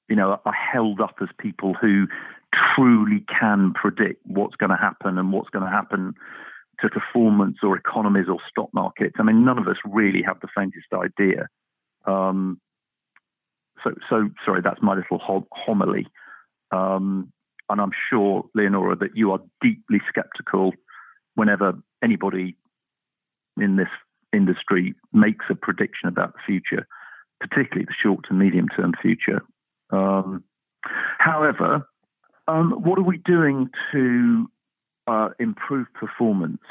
you 0.08 0.16
know 0.16 0.40
are 0.46 0.54
held 0.54 1.02
up 1.02 1.16
as 1.22 1.30
people 1.40 1.74
who 1.74 2.06
truly 2.76 3.24
can 3.40 3.74
predict 3.74 4.22
what's 4.26 4.56
going 4.56 4.70
to 4.70 4.78
happen 4.78 5.18
and 5.18 5.34
what's 5.34 5.50
going 5.50 5.66
to 5.66 5.72
happen 5.72 6.14
to 6.82 6.90
performance 6.90 7.58
or 7.64 7.78
economies 7.78 8.28
or 8.30 8.38
stock 8.50 8.70
markets. 8.74 9.16
I 9.18 9.24
mean, 9.24 9.46
none 9.46 9.58
of 9.58 9.68
us 9.68 9.78
really 9.86 10.22
have 10.24 10.40
the 10.42 10.48
faintest 10.56 10.88
idea. 10.94 11.48
Um, 12.06 12.60
so, 13.84 13.92
so 14.10 14.30
sorry, 14.44 14.62
that's 14.62 14.82
my 14.82 14.96
little 14.96 15.20
homily. 15.52 16.08
Um, 16.72 17.32
and 17.70 17.82
I'm 17.82 17.92
sure, 18.10 18.46
Leonora, 18.54 18.96
that 18.98 19.16
you 19.16 19.32
are 19.32 19.40
deeply 19.62 20.00
skeptical 20.10 20.74
whenever 21.36 21.74
anybody 22.04 22.56
in 23.60 23.76
this 23.76 23.90
industry 24.34 24.96
makes 25.14 25.46
a 25.50 25.56
prediction 25.56 26.10
about 26.10 26.34
the 26.34 26.40
future, 26.46 26.88
particularly 27.40 27.86
the 27.86 27.94
short 28.02 28.26
to 28.28 28.34
medium 28.34 28.68
term 28.70 28.94
future. 29.02 29.42
Um, 29.92 30.44
however, 31.20 31.88
um, 32.48 32.72
what 32.84 33.00
are 33.00 33.04
we 33.04 33.18
doing 33.18 33.70
to 33.92 34.50
uh, 35.08 35.30
improve 35.40 35.88
performance? 35.94 36.62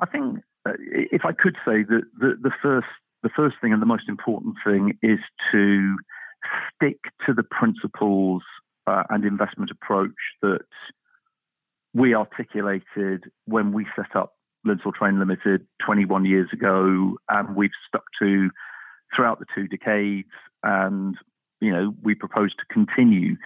I 0.00 0.06
think, 0.06 0.40
uh, 0.66 0.72
if 0.78 1.24
I 1.24 1.32
could 1.32 1.56
say 1.64 1.82
that 1.82 2.02
the, 2.18 2.38
the 2.40 2.52
first 2.62 2.86
the 3.22 3.30
first 3.34 3.56
thing 3.60 3.72
and 3.72 3.82
the 3.82 3.86
most 3.86 4.08
important 4.08 4.54
thing 4.64 4.96
is 5.02 5.18
to 5.52 5.96
stick 6.72 6.98
to 7.26 7.34
the 7.34 7.42
principles 7.42 8.42
uh, 8.86 9.02
and 9.10 9.24
investment 9.24 9.70
approach 9.70 10.14
that 10.40 10.60
we 11.98 12.14
articulated 12.14 13.24
when 13.46 13.72
we 13.72 13.86
set 13.96 14.14
up 14.14 14.34
Lindsell 14.66 14.94
Train 14.94 15.18
Limited 15.18 15.66
21 15.84 16.24
years 16.24 16.48
ago, 16.52 17.16
and 17.28 17.56
we've 17.56 17.70
stuck 17.86 18.04
to 18.20 18.50
throughout 19.14 19.40
the 19.40 19.46
two 19.54 19.66
decades. 19.66 20.28
And 20.62 21.16
you 21.60 21.72
know, 21.72 21.94
we 22.02 22.14
propose 22.14 22.54
to 22.54 22.62
continue 22.72 23.36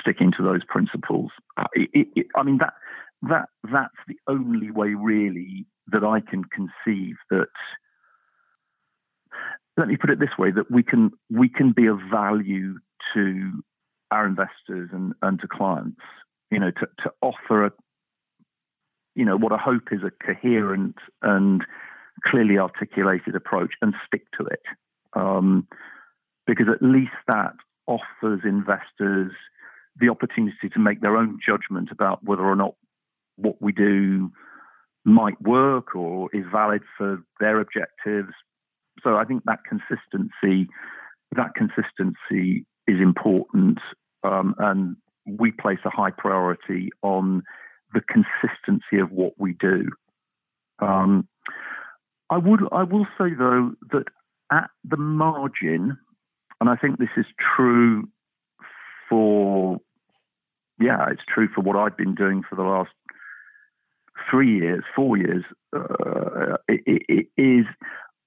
sticking 0.00 0.32
to 0.36 0.44
those 0.44 0.64
principles. 0.66 1.32
Uh, 1.56 1.64
it, 1.74 2.08
it, 2.14 2.26
I 2.36 2.42
mean 2.42 2.58
that 2.58 2.74
that 3.22 3.48
that's 3.64 3.94
the 4.06 4.16
only 4.28 4.70
way 4.70 4.94
really 4.94 5.66
that 5.88 6.04
I 6.04 6.20
can 6.20 6.44
conceive 6.44 7.16
that. 7.30 7.48
Let 9.76 9.88
me 9.88 9.96
put 9.96 10.10
it 10.10 10.20
this 10.20 10.38
way: 10.38 10.50
that 10.52 10.70
we 10.70 10.82
can 10.82 11.10
we 11.30 11.48
can 11.48 11.72
be 11.72 11.86
of 11.86 11.98
value 12.10 12.78
to 13.14 13.62
our 14.10 14.26
investors 14.26 14.90
and, 14.92 15.14
and 15.22 15.40
to 15.40 15.48
clients. 15.48 16.00
You 16.52 16.60
know, 16.60 16.70
to, 16.70 16.86
to 17.02 17.12
offer 17.20 17.66
a 17.66 17.72
you 19.14 19.24
know 19.24 19.36
what 19.36 19.52
I 19.52 19.58
hope 19.58 19.88
is 19.90 20.00
a 20.04 20.10
coherent 20.24 20.96
and 21.22 21.64
clearly 22.24 22.58
articulated 22.58 23.34
approach 23.34 23.72
and 23.80 23.94
stick 24.06 24.24
to 24.38 24.46
it. 24.46 24.62
Um, 25.14 25.66
because 26.46 26.66
at 26.72 26.82
least 26.82 27.12
that 27.28 27.54
offers 27.86 28.40
investors 28.44 29.32
the 30.00 30.08
opportunity 30.08 30.68
to 30.72 30.78
make 30.78 31.00
their 31.00 31.16
own 31.16 31.38
judgment 31.44 31.90
about 31.90 32.24
whether 32.24 32.44
or 32.44 32.56
not 32.56 32.74
what 33.36 33.60
we 33.60 33.72
do 33.72 34.30
might 35.04 35.40
work 35.42 35.94
or 35.94 36.28
is 36.32 36.44
valid 36.50 36.82
for 36.96 37.22
their 37.40 37.60
objectives. 37.60 38.32
So 39.02 39.16
I 39.16 39.24
think 39.24 39.42
that 39.44 39.60
consistency, 39.68 40.68
that 41.34 41.54
consistency 41.54 42.64
is 42.86 43.00
important, 43.00 43.78
um, 44.22 44.54
and 44.58 44.96
we 45.26 45.52
place 45.52 45.78
a 45.84 45.90
high 45.90 46.10
priority 46.10 46.90
on 47.02 47.42
the 47.94 48.00
consistency 48.00 48.98
of 48.98 49.10
what 49.10 49.34
we 49.38 49.54
do. 49.54 49.88
Um, 50.80 51.28
I 52.30 52.38
would, 52.38 52.60
I 52.72 52.82
will 52.82 53.06
say 53.18 53.34
though 53.38 53.72
that 53.92 54.04
at 54.50 54.70
the 54.84 54.96
margin, 54.96 55.98
and 56.60 56.70
I 56.70 56.76
think 56.76 56.98
this 56.98 57.08
is 57.16 57.26
true 57.56 58.08
for, 59.08 59.78
yeah, 60.80 61.06
it's 61.10 61.22
true 61.28 61.48
for 61.54 61.60
what 61.60 61.76
I've 61.76 61.96
been 61.96 62.14
doing 62.14 62.42
for 62.48 62.56
the 62.56 62.62
last 62.62 62.90
three 64.30 64.58
years, 64.58 64.84
four 64.94 65.16
years. 65.16 65.44
Uh, 65.74 66.56
it, 66.68 67.02
it 67.08 67.26
is, 67.36 67.66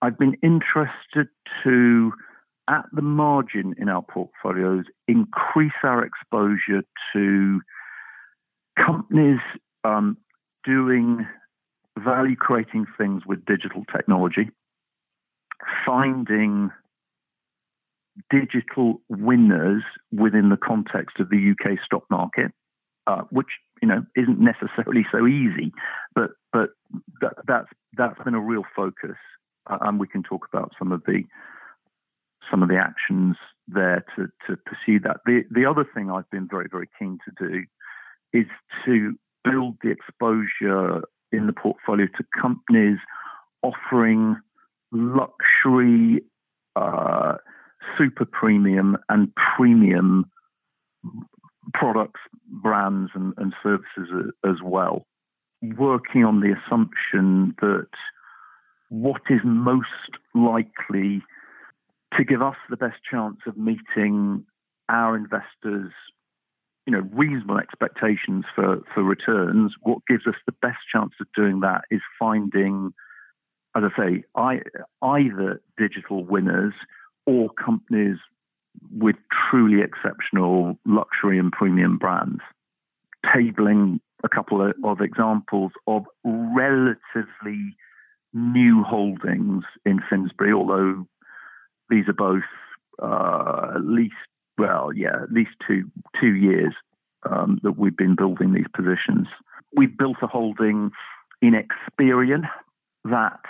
I've 0.01 0.17
been 0.17 0.35
interested 0.43 1.27
to, 1.63 2.13
at 2.69 2.86
the 2.91 3.01
margin 3.01 3.75
in 3.77 3.89
our 3.89 4.01
portfolios, 4.01 4.86
increase 5.07 5.74
our 5.84 6.03
exposure 6.03 6.84
to 7.13 7.62
companies 8.77 9.39
um, 9.84 10.17
doing 10.63 11.27
value 12.00 12.36
creating 12.36 12.86
things 12.98 13.24
with 13.25 13.45
digital 13.45 13.84
technology, 13.95 14.50
finding 15.86 16.72
digital 18.29 19.01
winners 19.10 19.84
within 20.12 20.50
the 20.50 20.57
context 20.57 21.19
of 21.19 21.29
the 21.29 21.51
UK 21.51 21.77
stock 21.86 22.03
market, 22.10 22.51
uh, 23.07 23.22
which 23.29 23.48
you 23.81 23.88
know 23.88 24.05
isn't 24.15 24.39
necessarily 24.39 25.05
so 25.12 25.27
easy, 25.27 25.72
but 26.13 26.31
but 26.51 26.69
that, 27.22 27.34
that's 27.48 27.67
that's 27.98 28.22
been 28.24 28.34
a 28.34 28.39
real 28.39 28.63
focus, 28.75 29.17
uh, 29.69 29.77
and 29.81 30.00
we 30.00 30.07
can 30.07 30.24
talk 30.24 30.48
about 30.51 30.72
some 30.79 30.91
of 30.91 31.03
the 31.05 31.24
some 32.49 32.63
of 32.63 32.69
the 32.69 32.77
actions 32.77 33.37
there 33.67 34.05
to 34.15 34.27
to 34.47 34.57
pursue 34.57 34.99
that. 35.01 35.17
The 35.25 35.43
the 35.51 35.65
other 35.65 35.85
thing 35.93 36.11
I've 36.11 36.29
been 36.29 36.47
very 36.49 36.67
very 36.69 36.89
keen 36.99 37.17
to 37.25 37.47
do 37.47 37.63
is 38.33 38.47
to 38.85 39.15
build 39.43 39.77
the 39.81 39.91
exposure 39.91 41.03
in 41.31 41.47
the 41.47 41.53
portfolio 41.53 42.07
to 42.17 42.23
companies 42.39 42.97
offering 43.61 44.37
luxury, 44.91 46.21
uh, 46.75 47.35
super 47.97 48.25
premium, 48.25 48.97
and 49.09 49.31
premium 49.35 50.25
products, 51.73 52.21
brands, 52.47 53.11
and, 53.15 53.33
and 53.37 53.53
services 53.63 54.31
as 54.45 54.55
well. 54.63 55.05
Working 55.61 56.23
on 56.23 56.41
the 56.41 56.53
assumption 56.53 57.55
that 57.61 57.87
what 58.89 59.21
is 59.29 59.41
most 59.43 59.87
likely 60.33 61.23
to 62.17 62.24
give 62.24 62.41
us 62.41 62.55
the 62.69 62.77
best 62.77 62.98
chance 63.10 63.38
of 63.45 63.57
meeting 63.57 64.45
our 64.89 65.15
investors 65.15 65.91
you 66.86 66.93
know 66.93 67.01
reasonable 67.13 67.57
expectations 67.57 68.45
for 68.53 68.81
for 68.93 69.03
returns 69.03 69.74
what 69.81 70.00
gives 70.07 70.27
us 70.27 70.36
the 70.45 70.53
best 70.62 70.77
chance 70.91 71.13
of 71.19 71.27
doing 71.36 71.62
that 71.62 71.81
is 71.89 72.01
finding 72.19 72.93
as 73.75 73.84
i 73.84 73.98
say 73.98 74.24
I, 74.36 74.62
either 75.01 75.62
digital 75.77 76.24
winners 76.24 76.74
or 77.25 77.50
companies 77.50 78.17
with 78.95 79.15
truly 79.50 79.81
exceptional 79.81 80.77
luxury 80.86 81.39
and 81.39 81.51
premium 81.51 81.98
brands. 81.98 82.41
Tabling 83.25 84.00
a 84.24 84.29
couple 84.29 84.62
of, 84.62 84.74
of 84.84 85.01
examples 85.01 85.72
of 85.88 86.03
relatively 86.24 87.75
new 88.34 88.84
holdings 88.84 89.63
in 89.86 90.00
Finsbury, 90.10 90.53
although 90.53 91.07
these 91.89 92.08
are 92.08 92.13
both 92.13 92.44
uh, 93.01 93.74
at 93.75 93.86
least 93.86 94.15
well, 94.58 94.92
yeah, 94.94 95.22
at 95.24 95.32
least 95.32 95.51
two 95.68 95.92
two 96.20 96.36
years 96.36 96.74
um, 97.30 97.60
that 97.63 97.77
we've 97.77 97.98
been 97.98 98.15
building 98.15 98.54
these 98.54 98.68
positions. 98.74 99.27
We've 99.75 99.98
built 99.98 100.18
a 100.22 100.27
holding 100.27 100.92
in 101.42 101.54
Experian 101.54 102.44
that, 103.04 103.42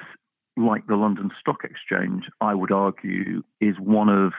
like 0.57 0.87
the 0.87 0.95
London 0.95 1.29
Stock 1.39 1.63
Exchange, 1.63 2.23
I 2.41 2.55
would 2.55 2.71
argue 2.71 3.43
is 3.61 3.75
one 3.79 4.09
of 4.09 4.33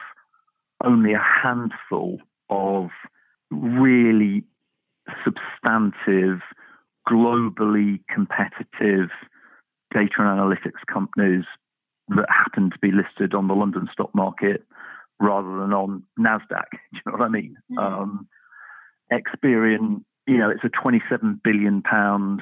only 0.83 1.13
a 1.13 1.23
handful 1.43 2.19
of 2.49 2.89
really 3.49 4.43
substantive, 5.23 6.41
globally 7.09 7.99
competitive 8.13 9.09
data 9.93 10.13
and 10.19 10.39
analytics 10.39 10.85
companies 10.91 11.45
that 12.09 12.25
happen 12.29 12.69
to 12.69 12.77
be 12.81 12.91
listed 12.91 13.33
on 13.33 13.47
the 13.47 13.53
London 13.53 13.87
stock 13.91 14.13
market 14.15 14.63
rather 15.19 15.47
than 15.59 15.73
on 15.73 16.03
NASDAQ. 16.19 16.65
Do 16.71 16.77
you 16.93 17.01
know 17.05 17.11
what 17.13 17.21
I 17.21 17.29
mean? 17.29 17.55
Mm. 17.71 17.77
Um, 17.77 18.27
Experian, 19.11 20.03
you 20.25 20.37
know, 20.37 20.49
it's 20.49 20.63
a 20.63 20.69
27 20.69 21.41
billion 21.43 21.81
pound 21.81 22.41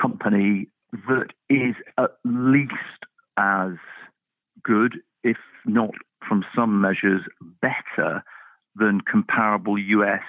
company 0.00 0.68
that 0.92 1.28
is 1.50 1.74
at 1.98 2.10
least 2.24 2.72
as 3.36 3.72
good, 4.62 4.96
if 5.22 5.36
not 5.66 5.90
from 6.26 6.44
some 6.54 6.80
measures 6.80 7.22
better 7.60 8.22
than 8.76 9.00
comparable 9.00 9.78
US 9.78 10.22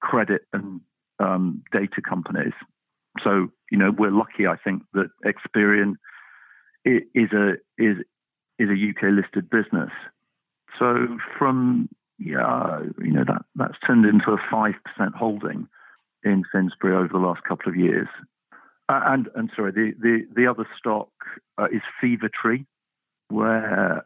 credit 0.00 0.42
and 0.52 0.80
um, 1.18 1.62
data 1.72 2.00
companies. 2.06 2.52
So, 3.22 3.48
you 3.70 3.78
know, 3.78 3.92
we're 3.96 4.12
lucky, 4.12 4.46
I 4.46 4.56
think, 4.56 4.82
that 4.94 5.10
Experian 5.24 5.94
is 6.84 7.32
a 7.32 7.52
is 7.78 7.96
is 8.58 8.68
a 8.68 8.90
UK 8.90 9.12
listed 9.12 9.50
business. 9.50 9.90
So 10.78 11.18
from 11.38 11.88
yeah, 12.18 12.80
you 12.98 13.12
know 13.12 13.24
that 13.26 13.42
that's 13.54 13.78
turned 13.86 14.06
into 14.06 14.32
a 14.32 14.38
five 14.50 14.74
percent 14.84 15.14
holding 15.14 15.68
in 16.22 16.44
Finsbury 16.52 16.94
over 16.94 17.08
the 17.12 17.18
last 17.18 17.42
couple 17.44 17.70
of 17.70 17.76
years. 17.76 18.08
Uh, 18.88 19.00
and 19.06 19.28
and 19.34 19.50
sorry, 19.54 19.72
the 19.72 19.92
the 20.00 20.26
the 20.34 20.46
other 20.46 20.66
stock 20.78 21.08
uh, 21.58 21.66
is 21.72 21.82
Fever 22.00 22.28
Tree, 22.28 22.66
where 23.28 24.04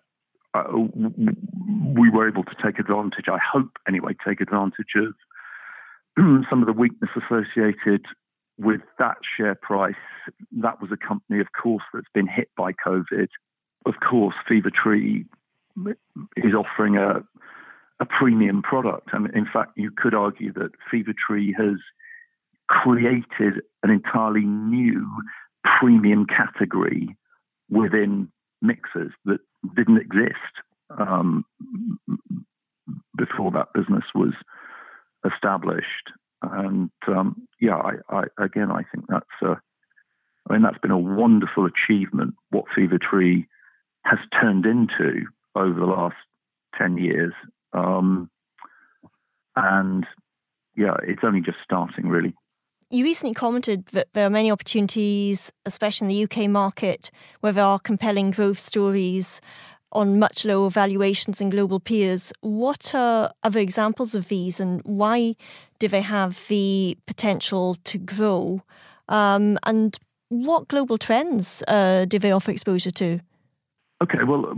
uh, 0.55 0.65
we 0.73 2.11
were 2.11 2.29
able 2.29 2.45
to 2.45 2.55
take 2.65 2.79
advantage. 2.79 3.27
I 3.29 3.39
hope 3.39 3.71
anyway, 3.89 4.15
take 4.27 4.41
advantage 4.41 4.95
of 4.97 5.15
some 6.51 6.61
of 6.61 6.67
the 6.67 6.73
weakness 6.73 7.11
associated 7.17 8.05
with 8.59 8.81
that 8.99 9.17
share 9.37 9.55
price. 9.55 9.95
That 10.53 10.81
was 10.81 10.91
a 10.93 10.97
company, 10.97 11.41
of 11.41 11.49
course, 11.61 11.85
that's 11.93 12.07
been 12.15 12.29
hit 12.29 12.49
by 12.57 12.73
COVID. 12.73 13.29
Of 13.87 13.95
course, 14.09 14.35
Fever 14.49 14.71
Tree 14.71 15.27
is 16.37 16.55
offering 16.55 16.97
a 16.97 17.25
a 18.01 18.05
premium 18.05 18.63
product. 18.63 19.13
Mean, 19.13 19.31
in 19.35 19.47
fact, 19.51 19.73
you 19.77 19.91
could 19.97 20.15
argue 20.15 20.53
that 20.55 20.71
Fever 20.91 21.13
Tree 21.13 21.55
has 21.57 21.77
created 22.67 23.63
an 23.83 23.91
entirely 23.91 24.43
new 24.43 25.07
premium 25.79 26.27
category 26.27 27.17
within 27.71 28.29
mixers 28.63 29.13
that 29.25 29.39
didn't 29.77 29.99
exist 29.99 30.35
um, 30.99 31.45
before 33.17 33.51
that 33.53 33.69
business 33.75 34.05
was 34.15 34.33
established. 35.31 36.11
And 36.53 36.91
um, 37.09 37.47
yeah, 37.61 37.77
I, 37.77 37.93
I, 38.09 38.25
again, 38.39 38.71
I 38.71 38.83
think 38.93 39.07
that's 39.09 39.27
a, 39.43 39.61
I 40.49 40.53
mean, 40.53 40.63
that's 40.63 40.79
been 40.79 40.91
a 40.91 40.99
wonderful 40.99 41.67
achievement. 41.67 42.35
What 42.51 42.67
Fever 42.75 42.99
Tree 42.99 43.47
has 44.05 44.19
turned 44.41 44.67
into 44.67 45.27
over 45.55 45.79
the 45.79 45.87
last 45.87 46.17
ten 46.79 46.99
years, 46.99 47.33
um, 47.73 48.31
and 49.57 50.07
yeah, 50.77 50.97
it's 51.03 51.23
only 51.23 51.41
just 51.41 51.59
starting, 51.65 52.09
really. 52.09 52.35
You 52.91 53.05
recently 53.05 53.35
commented 53.35 53.87
that 53.87 54.09
there 54.13 54.27
are 54.27 54.31
many 54.31 54.51
opportunities, 54.51 55.51
especially 55.65 56.05
in 56.05 56.29
the 56.29 56.43
UK 56.43 56.51
market, 56.51 57.11
where 57.41 57.53
there 57.53 57.65
are 57.65 57.79
compelling 57.79 58.31
growth 58.31 58.59
stories 58.59 59.41
on 59.95 60.19
much 60.19 60.45
lower 60.45 60.71
valuations 60.71 61.39
than 61.39 61.51
global 61.51 61.81
peers. 61.81 62.33
What 62.41 62.95
are 62.95 63.33
other 63.43 63.61
examples 63.61 64.15
of 64.15 64.29
these, 64.29 64.61
and 64.61 64.81
why 64.85 65.37
do 65.79 65.89
they 65.89 66.03
have 66.03 66.47
the 66.49 66.97
potential 67.07 67.75
to 67.85 67.99
grow? 67.99 68.63
Um, 69.09 69.59
and 69.65 69.99
what 70.29 70.69
global 70.69 70.99
trends 70.99 71.63
uh, 71.69 72.07
do 72.07 72.19
they 72.19 72.33
offer 72.33 72.51
exposure 72.51 72.91
to? 72.93 73.21
Okay, 74.03 74.25
well, 74.27 74.53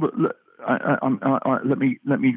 I, 0.67 0.97
I, 1.03 1.39
I, 1.45 1.59
let 1.65 1.79
me 1.79 1.99
let 2.07 2.21
me 2.21 2.37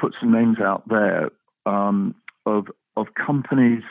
put 0.00 0.14
some 0.20 0.32
names 0.32 0.58
out 0.60 0.86
there 0.88 1.30
um, 1.66 2.14
of 2.46 2.66
of 2.96 3.06
companies 3.14 3.82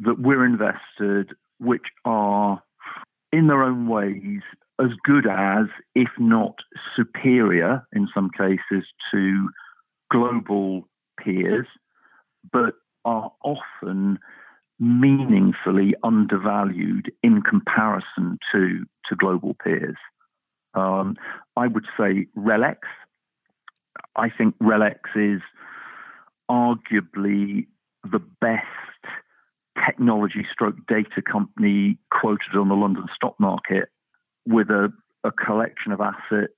that 0.00 0.18
we're 0.18 0.44
invested, 0.44 1.34
which 1.58 1.86
are 2.04 2.62
in 3.32 3.46
their 3.46 3.62
own 3.62 3.88
ways 3.88 4.42
as 4.80 4.90
good 5.04 5.26
as, 5.26 5.66
if 5.94 6.08
not 6.18 6.56
superior, 6.96 7.86
in 7.92 8.08
some 8.12 8.30
cases, 8.30 8.84
to 9.12 9.48
global 10.10 10.88
peers, 11.22 11.66
but 12.52 12.74
are 13.04 13.30
often 13.44 14.18
meaningfully 14.80 15.94
undervalued 16.02 17.12
in 17.22 17.40
comparison 17.42 18.38
to 18.52 18.84
to 19.08 19.14
global 19.16 19.54
peers. 19.62 19.96
Um, 20.74 21.16
I 21.56 21.68
would 21.68 21.86
say 21.96 22.26
RELX 22.36 22.78
I 24.16 24.28
think 24.30 24.56
RELX 24.58 24.98
is 25.16 25.42
arguably 26.50 27.66
the 28.10 28.20
best 28.40 28.64
technology 29.84 30.46
stroke 30.52 30.76
data 30.86 31.20
company 31.22 31.98
quoted 32.10 32.54
on 32.54 32.68
the 32.68 32.74
London 32.74 33.06
stock 33.14 33.38
market 33.40 33.88
with 34.46 34.70
a, 34.70 34.92
a 35.24 35.32
collection 35.32 35.92
of 35.92 36.00
assets 36.00 36.52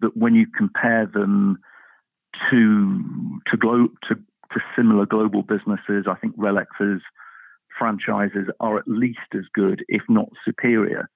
that 0.00 0.16
when 0.16 0.34
you 0.34 0.46
compare 0.56 1.06
them 1.06 1.58
to 2.50 3.40
to, 3.50 3.56
glo- 3.56 3.88
to 4.08 4.14
to 4.52 4.60
similar 4.76 5.06
global 5.06 5.42
businesses, 5.42 6.06
I 6.08 6.14
think 6.14 6.36
RELX's 6.36 7.02
franchises 7.78 8.48
are 8.60 8.78
at 8.78 8.88
least 8.88 9.18
as 9.34 9.44
good, 9.52 9.84
if 9.88 10.02
not 10.08 10.28
superior, 10.44 11.08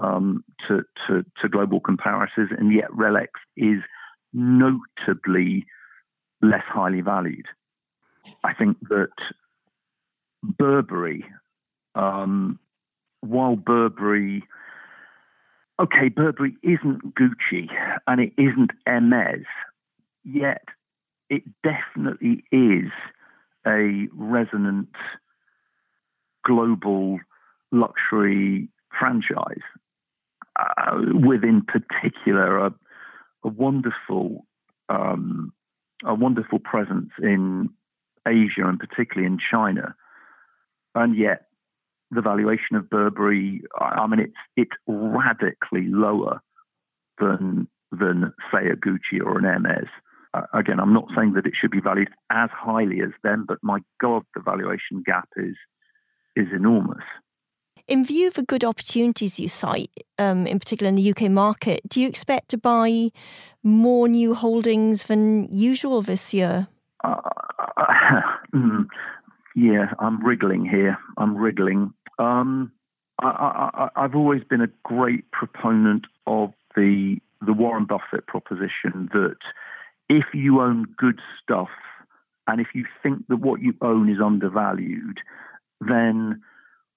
um, 0.00 0.44
to, 0.66 0.82
to, 1.06 1.24
to 1.40 1.48
global 1.48 1.80
comparisons, 1.80 2.50
and 2.56 2.72
yet 2.72 2.90
RELX 2.90 3.28
is 3.56 3.80
notably 4.32 5.66
less 6.42 6.62
highly 6.66 7.00
valued. 7.00 7.46
I 8.44 8.54
think 8.54 8.76
that 8.88 9.08
Burberry, 10.42 11.24
um, 11.94 12.58
while 13.20 13.56
Burberry, 13.56 14.44
okay, 15.80 16.08
Burberry 16.08 16.56
isn't 16.62 17.14
Gucci 17.14 17.68
and 18.06 18.20
it 18.20 18.32
isn't 18.36 18.70
Hermes, 18.86 19.46
yet 20.24 20.64
it 21.30 21.42
definitely 21.62 22.44
is 22.50 22.90
a 23.66 24.08
resonant 24.12 24.88
global 26.44 27.18
luxury 27.70 28.68
franchise 28.98 29.62
uh, 30.58 30.96
with, 31.12 31.44
in 31.44 31.62
particular, 31.62 32.66
a, 32.66 32.74
a 33.44 33.48
wonderful 33.48 34.44
um, 34.88 35.52
a 36.04 36.14
wonderful 36.14 36.58
presence 36.60 37.10
in 37.20 37.68
Asia 38.26 38.66
and 38.66 38.78
particularly 38.78 39.26
in 39.26 39.38
China, 39.38 39.94
and 40.94 41.16
yet 41.16 41.47
the 42.10 42.22
valuation 42.22 42.76
of 42.76 42.88
Burberry, 42.88 43.62
I 43.78 44.06
mean, 44.06 44.20
it's 44.20 44.36
it's 44.56 44.76
radically 44.86 45.86
lower 45.88 46.40
than 47.18 47.68
than 47.92 48.32
say 48.52 48.68
a 48.68 48.76
Gucci 48.76 49.20
or 49.24 49.38
an 49.38 49.44
Hermes. 49.44 49.88
Uh, 50.34 50.42
again, 50.52 50.78
I'm 50.78 50.92
not 50.92 51.08
saying 51.16 51.32
that 51.34 51.46
it 51.46 51.54
should 51.58 51.70
be 51.70 51.80
valued 51.80 52.10
as 52.30 52.50
highly 52.52 53.00
as 53.00 53.10
them, 53.22 53.44
but 53.48 53.58
my 53.62 53.78
God, 54.00 54.24
the 54.34 54.40
valuation 54.40 55.02
gap 55.04 55.28
is 55.36 55.56
is 56.36 56.46
enormous. 56.54 57.04
In 57.86 58.04
view 58.04 58.28
of 58.28 58.34
the 58.34 58.42
good 58.42 58.64
opportunities 58.64 59.40
you 59.40 59.48
cite, 59.48 59.90
um, 60.18 60.46
in 60.46 60.58
particular 60.58 60.88
in 60.90 60.94
the 60.94 61.10
UK 61.10 61.30
market, 61.30 61.80
do 61.88 62.00
you 62.02 62.08
expect 62.08 62.50
to 62.50 62.58
buy 62.58 63.10
more 63.62 64.08
new 64.08 64.34
holdings 64.34 65.04
than 65.04 65.50
usual 65.50 66.02
this 66.02 66.34
year? 66.34 66.68
Uh, 67.02 67.16
mm, 68.54 68.86
yeah, 69.56 69.92
I'm 69.98 70.24
wriggling 70.24 70.66
here. 70.66 70.98
I'm 71.16 71.34
wriggling. 71.34 71.94
Um, 72.18 72.72
I, 73.20 73.88
have 73.96 74.14
always 74.14 74.42
been 74.44 74.60
a 74.60 74.68
great 74.84 75.30
proponent 75.32 76.06
of 76.26 76.52
the 76.76 77.18
the 77.40 77.52
Warren 77.52 77.84
Buffett 77.84 78.26
proposition 78.26 79.08
that 79.12 79.36
if 80.08 80.24
you 80.34 80.60
own 80.60 80.86
good 80.96 81.20
stuff 81.42 81.68
and 82.46 82.60
if 82.60 82.68
you 82.74 82.84
think 83.02 83.26
that 83.28 83.36
what 83.36 83.60
you 83.60 83.74
own 83.80 84.08
is 84.08 84.20
undervalued, 84.24 85.18
then 85.80 86.42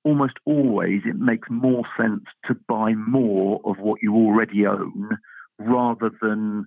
almost 0.03 0.34
always 0.45 1.01
it 1.05 1.17
makes 1.17 1.47
more 1.51 1.84
sense 1.99 2.23
to 2.47 2.55
buy 2.67 2.93
more 2.93 3.62
of 3.65 3.77
what 3.77 4.01
you 4.01 4.15
already 4.15 4.65
own 4.65 5.17
rather 5.60 6.10
than 6.21 6.65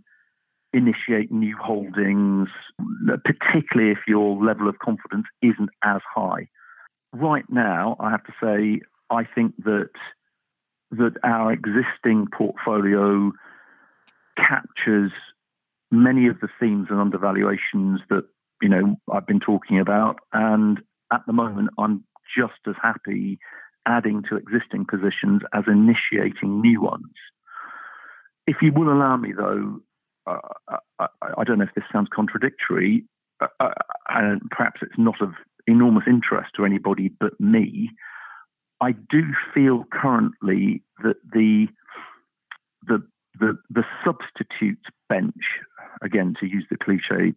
initiate 0.73 1.33
new 1.33 1.57
holdings, 1.57 2.49
particularly 3.25 3.93
if 3.93 3.99
your 4.07 4.43
level 4.45 4.69
of 4.69 4.79
confidence 4.79 5.27
isn't 5.43 5.71
as 5.83 6.01
high. 6.15 6.49
Right 7.15 7.45
now, 7.49 7.97
I 8.01 8.11
have 8.11 8.25
to 8.25 8.33
say, 8.43 8.81
I 9.09 9.23
think 9.35 9.55
that 9.65 9.91
that 10.91 11.15
our 11.23 11.53
existing 11.53 12.27
portfolio 12.37 13.33
captures 14.37 15.13
many 15.91 16.27
of 16.27 16.41
the 16.41 16.49
themes 16.59 16.89
and 16.91 17.01
undervaluations 17.01 18.01
that 18.11 18.25
you 18.61 18.69
know 18.69 18.97
I've 19.13 19.29
been 19.29 19.39
talking 19.39 19.79
about, 19.79 20.19
and 20.33 20.81
at 21.13 21.23
the 21.27 21.33
moment, 21.33 21.71
I'm 21.79 22.05
just 22.37 22.55
as 22.67 22.75
happy 22.83 23.39
adding 23.87 24.25
to 24.29 24.37
existing 24.37 24.87
positions 24.87 25.43
as 25.53 25.65
initiating 25.69 26.61
new 26.61 26.81
ones. 26.81 27.13
If 28.49 28.57
you 28.61 28.73
will 28.73 28.93
allow 28.93 29.17
me, 29.17 29.33
though, 29.37 29.81
uh, 30.27 30.39
I, 30.99 31.07
I, 31.39 31.45
don't 31.45 31.59
know 31.59 31.65
if 31.65 31.75
this 31.75 31.85
sounds 31.93 32.09
contradictory, 32.13 33.05
uh, 33.41 33.47
uh, 33.61 33.71
and 34.09 34.41
perhaps 34.51 34.81
it's 34.83 34.99
not 34.99 35.21
of 35.21 35.35
enormous 35.67 36.05
interest 36.07 36.51
to 36.57 36.65
anybody 36.65 37.09
but 37.09 37.39
me. 37.41 37.91
I 38.81 38.93
do 38.93 39.23
feel 39.53 39.85
currently 39.91 40.83
that 41.03 41.17
the 41.33 41.69
the 42.87 43.03
the, 43.39 43.59
the 43.71 43.85
substitute 44.05 44.85
bench, 45.09 45.35
again 46.03 46.35
to 46.41 46.47
use 46.47 46.65
the 46.71 46.77
cliche, 46.77 47.35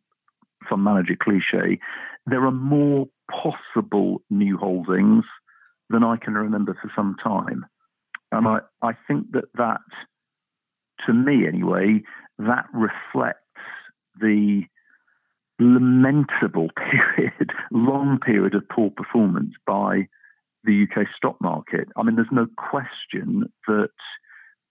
fund 0.69 0.83
manager 0.83 1.15
cliche, 1.19 1.79
there 2.25 2.45
are 2.45 2.51
more 2.51 3.07
possible 3.31 4.21
new 4.29 4.57
holdings 4.57 5.25
than 5.89 6.03
I 6.03 6.17
can 6.17 6.33
remember 6.33 6.77
for 6.79 6.91
some 6.95 7.15
time. 7.23 7.65
And 8.31 8.47
I, 8.47 8.59
I 8.81 8.91
think 9.07 9.31
that 9.31 9.45
that, 9.55 9.79
to 11.05 11.13
me 11.13 11.47
anyway, 11.47 12.03
that 12.37 12.65
reflects 12.73 13.39
the 14.19 14.63
lamentable 15.59 16.69
long 18.07 18.19
period 18.19 18.55
of 18.55 18.67
poor 18.69 18.89
performance 18.89 19.53
by 19.65 20.07
the 20.63 20.85
UK 20.85 21.07
stock 21.15 21.39
market. 21.41 21.87
I 21.95 22.03
mean, 22.03 22.15
there's 22.15 22.27
no 22.31 22.47
question 22.57 23.51
that 23.67 23.89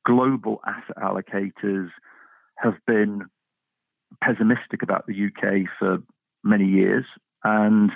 global 0.05 0.61
asset 0.67 0.97
allocators 0.97 1.89
have 2.59 2.75
been 2.87 3.23
pessimistic 4.23 4.83
about 4.83 5.07
the 5.07 5.27
UK 5.27 5.69
for 5.79 5.99
many 6.45 6.67
years. 6.67 7.05
And 7.45 7.91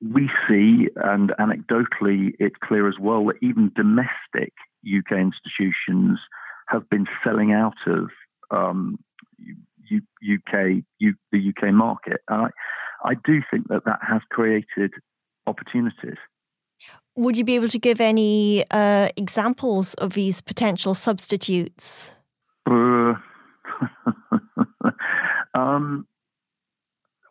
we 0.00 0.30
see, 0.48 0.88
and 0.96 1.32
anecdotally, 1.40 2.32
it's 2.38 2.56
clear 2.62 2.88
as 2.88 2.96
well 3.00 3.26
that 3.26 3.36
even 3.42 3.72
domestic 3.74 4.52
UK 4.86 5.18
institutions 5.18 6.18
have 6.68 6.88
been 6.88 7.06
selling 7.24 7.52
out 7.52 7.76
of 7.86 8.08
um, 8.50 8.98
UK 9.92 10.82
U- 10.98 11.14
the 11.32 11.52
UK 11.52 11.72
market. 11.72 12.20
And 12.28 12.46
I, 12.46 13.10
I 13.10 13.14
do 13.24 13.40
think 13.50 13.68
that 13.68 13.84
that 13.86 14.00
has 14.06 14.20
created 14.72 15.00
opportunities. 15.46 16.18
Would 17.16 17.36
you 17.36 17.44
be 17.44 17.56
able 17.56 17.68
to 17.70 17.78
give 17.78 18.00
any 18.00 18.64
uh, 18.70 19.08
examples 19.16 19.94
of 19.94 20.12
these 20.12 20.40
potential 20.40 20.94
substitutes? 20.94 22.14
Uh, 22.64 23.14
um, 25.54 26.06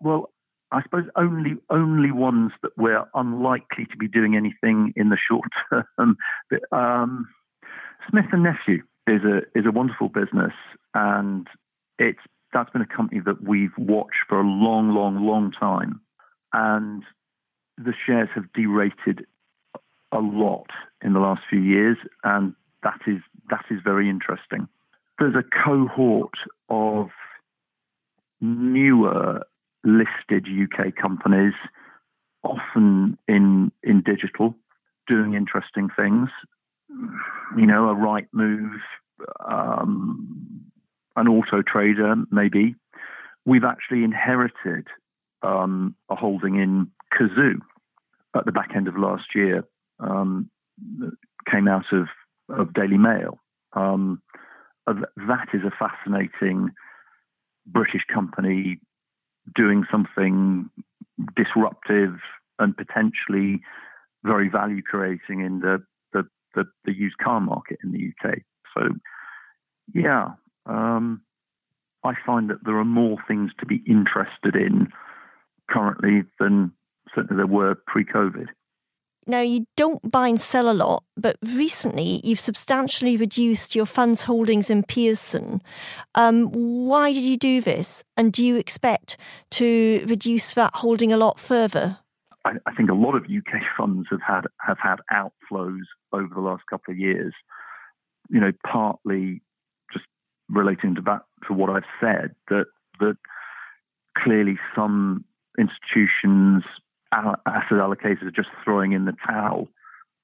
well, 0.01 0.31
I 0.71 0.83
suppose 0.83 1.05
only 1.15 1.55
only 1.69 2.11
ones 2.11 2.51
that 2.61 2.71
we're 2.77 3.05
unlikely 3.13 3.85
to 3.89 3.97
be 3.97 4.09
doing 4.09 4.35
anything 4.35 4.93
in 4.97 5.09
the 5.09 5.17
short 5.17 5.47
term. 5.97 6.17
But, 6.49 6.77
um, 6.77 7.29
Smith 8.09 8.25
and 8.33 8.43
Nephew 8.43 8.83
is 9.07 9.21
a 9.23 9.37
is 9.57 9.65
a 9.65 9.71
wonderful 9.71 10.09
business, 10.09 10.53
and 10.93 11.47
it's 11.97 12.19
that's 12.53 12.69
been 12.71 12.81
a 12.81 12.85
company 12.85 13.21
that 13.25 13.43
we've 13.43 13.77
watched 13.77 14.19
for 14.27 14.39
a 14.39 14.43
long, 14.43 14.93
long, 14.93 15.25
long 15.25 15.51
time, 15.51 16.01
and 16.53 17.03
the 17.77 17.93
shares 18.05 18.29
have 18.35 18.51
derated 18.53 19.25
a 20.11 20.19
lot 20.19 20.67
in 21.01 21.13
the 21.13 21.19
last 21.19 21.41
few 21.49 21.59
years, 21.59 21.97
and 22.23 22.53
that 22.83 22.99
is 23.07 23.19
that 23.49 23.65
is 23.69 23.79
very 23.83 24.09
interesting. 24.09 24.67
There's 25.19 25.35
a 25.35 25.43
cohort 25.63 26.33
of 26.69 27.09
newer 28.39 29.45
listed 29.83 30.47
UK 30.47 30.95
companies, 30.95 31.53
often 32.43 33.17
in 33.27 33.71
in 33.83 34.01
digital, 34.01 34.55
doing 35.07 35.33
interesting 35.33 35.89
things. 35.95 36.29
You 37.57 37.65
know, 37.65 37.89
a 37.89 37.95
Rightmove, 37.95 38.79
um, 39.45 40.65
an 41.15 41.27
auto 41.27 41.61
trader, 41.61 42.15
maybe. 42.31 42.75
We've 43.45 43.63
actually 43.63 44.03
inherited 44.03 44.87
um, 45.41 45.95
a 46.09 46.15
holding 46.15 46.55
in 46.55 46.91
Cazoo 47.13 47.59
at 48.35 48.45
the 48.45 48.51
back 48.51 48.71
end 48.75 48.87
of 48.87 48.97
last 48.97 49.35
year. 49.35 49.63
Um, 49.99 50.49
came 51.49 51.67
out 51.67 51.85
of, 51.91 52.07
of 52.49 52.73
Daily 52.73 52.97
Mail. 52.97 53.39
Um, 53.73 54.21
that 54.85 55.47
is 55.53 55.61
a 55.63 55.71
fascinating 55.77 56.71
British 57.65 58.03
company 58.13 58.79
doing 59.55 59.85
something 59.91 60.69
disruptive 61.35 62.15
and 62.59 62.75
potentially 62.75 63.61
very 64.23 64.49
value 64.49 64.81
creating 64.81 65.41
in 65.41 65.59
the, 65.59 65.83
the, 66.13 66.23
the, 66.55 66.65
the, 66.85 66.93
used 66.93 67.17
car 67.17 67.39
market 67.39 67.77
in 67.83 67.91
the 67.91 68.11
UK. 68.29 68.39
So, 68.75 68.89
yeah, 69.93 70.29
um, 70.65 71.21
I 72.03 72.13
find 72.25 72.49
that 72.49 72.63
there 72.63 72.77
are 72.77 72.85
more 72.85 73.17
things 73.27 73.51
to 73.59 73.65
be 73.65 73.81
interested 73.87 74.55
in 74.55 74.87
currently 75.69 76.23
than 76.39 76.71
certainly 77.13 77.37
there 77.37 77.47
were 77.47 77.75
pre 77.87 78.05
COVID. 78.05 78.47
Now, 79.29 79.41
you 79.41 79.65
don't 79.75 80.09
buy 80.09 80.29
and 80.29 80.39
sell 80.39 80.71
a 80.71 80.73
lot, 80.73 81.03
but 81.17 81.35
recently 81.43 82.21
you've 82.23 82.39
substantially 82.39 83.17
reduced 83.17 83.75
your 83.75 83.85
fund's 83.85 84.23
holdings 84.23 84.69
in 84.69 84.83
Pearson. 84.83 85.61
Um, 86.15 86.45
why 86.45 87.11
did 87.11 87.25
you 87.25 87.35
do 87.35 87.59
this? 87.59 88.05
And 88.15 88.31
do 88.31 88.41
you 88.41 88.55
expect 88.55 89.17
to 89.51 90.05
reduce 90.07 90.53
that 90.53 90.75
holding 90.75 91.11
a 91.11 91.17
lot 91.17 91.39
further? 91.39 91.99
I, 92.45 92.51
I 92.65 92.73
think 92.73 92.89
a 92.89 92.93
lot 92.93 93.15
of 93.15 93.23
UK 93.23 93.61
funds 93.77 94.07
have 94.09 94.21
had 94.25 94.45
have 94.61 94.77
had 94.81 94.99
outflows 95.11 95.83
over 96.13 96.33
the 96.33 96.41
last 96.41 96.63
couple 96.69 96.93
of 96.93 96.97
years. 96.97 97.33
You 98.29 98.39
know, 98.39 98.53
partly 98.65 99.41
just 99.91 100.05
relating 100.49 100.95
to 100.95 101.01
that 101.01 101.23
to 101.47 101.53
what 101.53 101.69
I've 101.69 101.83
said 101.99 102.33
that 102.49 102.67
that 103.01 103.17
clearly 104.17 104.57
some 104.73 105.25
institutions 105.57 106.63
asset 107.13 107.71
allocators 107.71 108.23
are 108.23 108.31
just 108.31 108.49
throwing 108.63 108.91
in 108.91 109.05
the 109.05 109.15
towel 109.25 109.67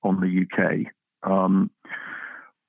on 0.04 0.20
the 0.20 0.46
UK. 0.46 0.92
Um, 1.30 1.70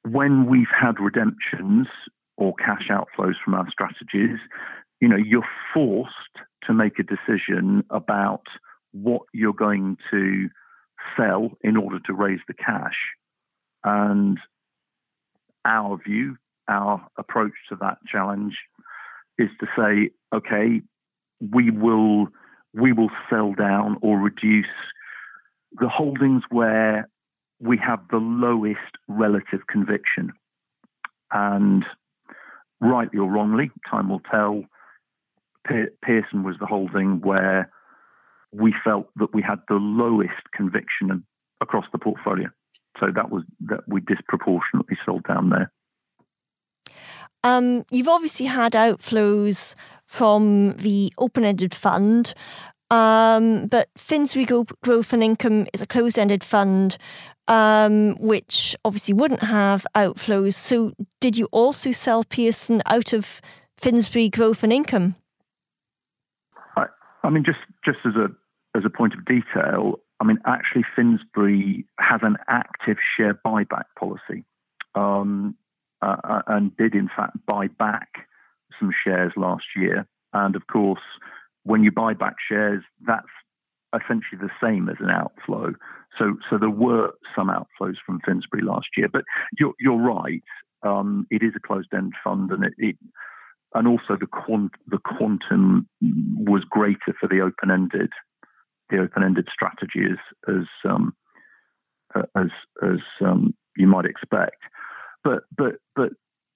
when 0.03 0.47
we've 0.47 0.67
had 0.79 1.01
redemptions 1.01 1.89
or 2.37 2.55
cash 2.55 2.89
outflows 2.91 3.35
from 3.45 3.55
our 3.55 3.69
strategies, 3.71 4.39
you 5.01 5.09
know, 5.09 5.17
you're 5.17 5.47
forced 5.73 6.13
to 6.67 6.73
make 6.73 6.99
a 6.99 7.03
decision 7.03 7.85
about 7.91 8.43
what 8.93 9.23
you're 9.33 9.53
going 9.53 9.97
to 10.11 10.49
sell 11.17 11.51
in 11.63 11.77
order 11.77 11.99
to 12.07 12.13
raise 12.13 12.41
the 12.47 12.55
cash. 12.55 12.97
And 13.83 14.39
our 15.65 15.99
view, 15.99 16.37
our 16.69 17.07
approach 17.19 17.53
to 17.69 17.77
that 17.81 17.99
challenge 18.11 18.57
is 19.39 19.49
to 19.61 19.67
say, 19.77 20.11
okay, 20.35 20.81
we 21.53 21.71
will 21.71 22.29
we 22.75 22.93
will 22.93 23.11
sell 23.31 23.53
down 23.55 23.97
or 24.03 24.19
reduce 24.19 24.67
the 25.73 25.89
holdings 25.89 26.43
where 26.51 27.09
we 27.61 27.79
have 27.79 28.01
the 28.11 28.19
lowest 28.19 28.81
relative 29.09 29.67
conviction. 29.69 30.33
And 31.33 31.85
rightly 32.81 33.19
or 33.19 33.31
wrongly, 33.31 33.71
time 33.91 34.09
will 34.09 34.21
tell. 34.31 34.65
Pearson 35.67 36.43
was 36.43 36.57
the 36.61 36.67
holding 36.67 37.21
where 37.21 37.71
we 38.53 38.75
felt 38.85 39.09
that 39.17 39.33
we 39.33 39.43
had 39.43 39.61
the 39.69 39.75
lowest 39.75 40.53
conviction 40.55 41.25
across 41.61 41.87
the 41.93 41.99
portfolio. 41.99 42.49
So 43.01 43.07
that 43.15 43.31
was 43.31 43.43
that 43.67 43.81
we 43.89 44.01
disproportionately 44.01 44.97
sold 45.05 45.25
down 45.25 45.51
there. 45.51 45.73
Um, 47.43 47.85
you've 47.91 48.09
obviously 48.09 48.47
had 48.47 48.73
outflows 48.73 49.75
from 50.07 50.73
the 50.73 51.13
open-ended 51.19 51.75
fund, 51.75 52.35
um, 52.91 53.67
but 53.67 53.89
Finsbury 53.97 54.45
Growth 54.45 55.13
and 55.13 55.23
Income 55.23 55.67
is 55.73 55.83
a 55.83 55.87
closed-ended 55.87 56.45
fund, 56.45 56.97
um, 57.49 58.15
which 58.21 58.77
obviously 58.85 59.15
wouldn't 59.15 59.43
have 59.43 59.87
outflows. 59.97 60.55
So, 60.55 60.93
did 61.21 61.37
you 61.37 61.49
also 61.51 61.93
sell 61.93 62.25
Pearson 62.25 62.83
out 62.87 63.13
of 63.13 63.41
Finsbury 63.77 64.29
Growth 64.29 64.63
and 64.63 64.73
Income? 64.73 65.17
I, 66.77 66.87
I 67.23 67.31
mean, 67.31 67.45
just 67.45 67.59
just 67.85 67.99
as 68.05 68.15
a 68.15 68.29
as 68.77 68.85
a 68.85 68.91
point 68.91 69.15
of 69.15 69.25
detail, 69.25 70.01
I 70.21 70.25
mean, 70.25 70.39
actually, 70.47 70.85
Finsbury 70.95 71.87
has 71.99 72.21
an 72.23 72.37
active 72.49 72.99
share 73.17 73.35
buyback 73.35 73.85
policy, 73.99 74.45
um, 74.95 75.57
uh, 76.03 76.17
uh, 76.23 76.43
and 76.47 76.77
did 76.77 76.95
in 76.95 77.09
fact 77.09 77.37
buy 77.47 77.67
back 77.67 78.29
some 78.79 78.93
shares 79.05 79.33
last 79.37 79.65
year. 79.77 80.07
And 80.33 80.57
of 80.57 80.67
course, 80.67 81.01
when 81.63 81.85
you 81.85 81.93
buy 81.93 82.15
back 82.15 82.37
shares, 82.49 82.83
that's 83.07 83.27
essentially 83.95 84.41
the 84.41 84.51
same 84.63 84.89
as 84.89 84.97
an 85.01 85.11
outflow. 85.11 85.73
So, 86.19 86.37
so 86.51 86.59
there 86.59 86.71
were 86.71 87.13
some 87.37 87.49
outflows 87.49 87.97
from 88.05 88.21
Finsbury 88.25 88.63
last 88.63 88.89
year. 88.97 89.09
But 89.13 89.25
you're, 89.59 89.75
you're 89.79 90.01
right. 90.01 90.43
Um, 90.83 91.27
it 91.31 91.43
is 91.43 91.53
a 91.57 91.67
closed-end 91.67 92.13
fund, 92.23 92.51
and 92.51 92.65
it, 92.65 92.75
it 92.77 92.97
and 93.75 93.89
also 93.89 94.17
the 94.21 94.27
quant, 94.27 94.73
the 94.87 94.99
quantum 94.99 95.89
was 96.37 96.63
greater 96.69 97.15
for 97.19 97.27
the 97.29 97.41
open-ended 97.41 98.11
the 98.91 98.99
open-ended 98.99 99.49
strategy 99.53 100.05
as 100.11 100.19
as 100.49 100.67
um, 100.85 101.15
as 102.37 102.51
as 102.83 103.01
um, 103.25 103.55
you 103.77 103.87
might 103.87 104.05
expect. 104.05 104.59
But 105.23 105.45
but 105.57 105.77
but 105.97 106.11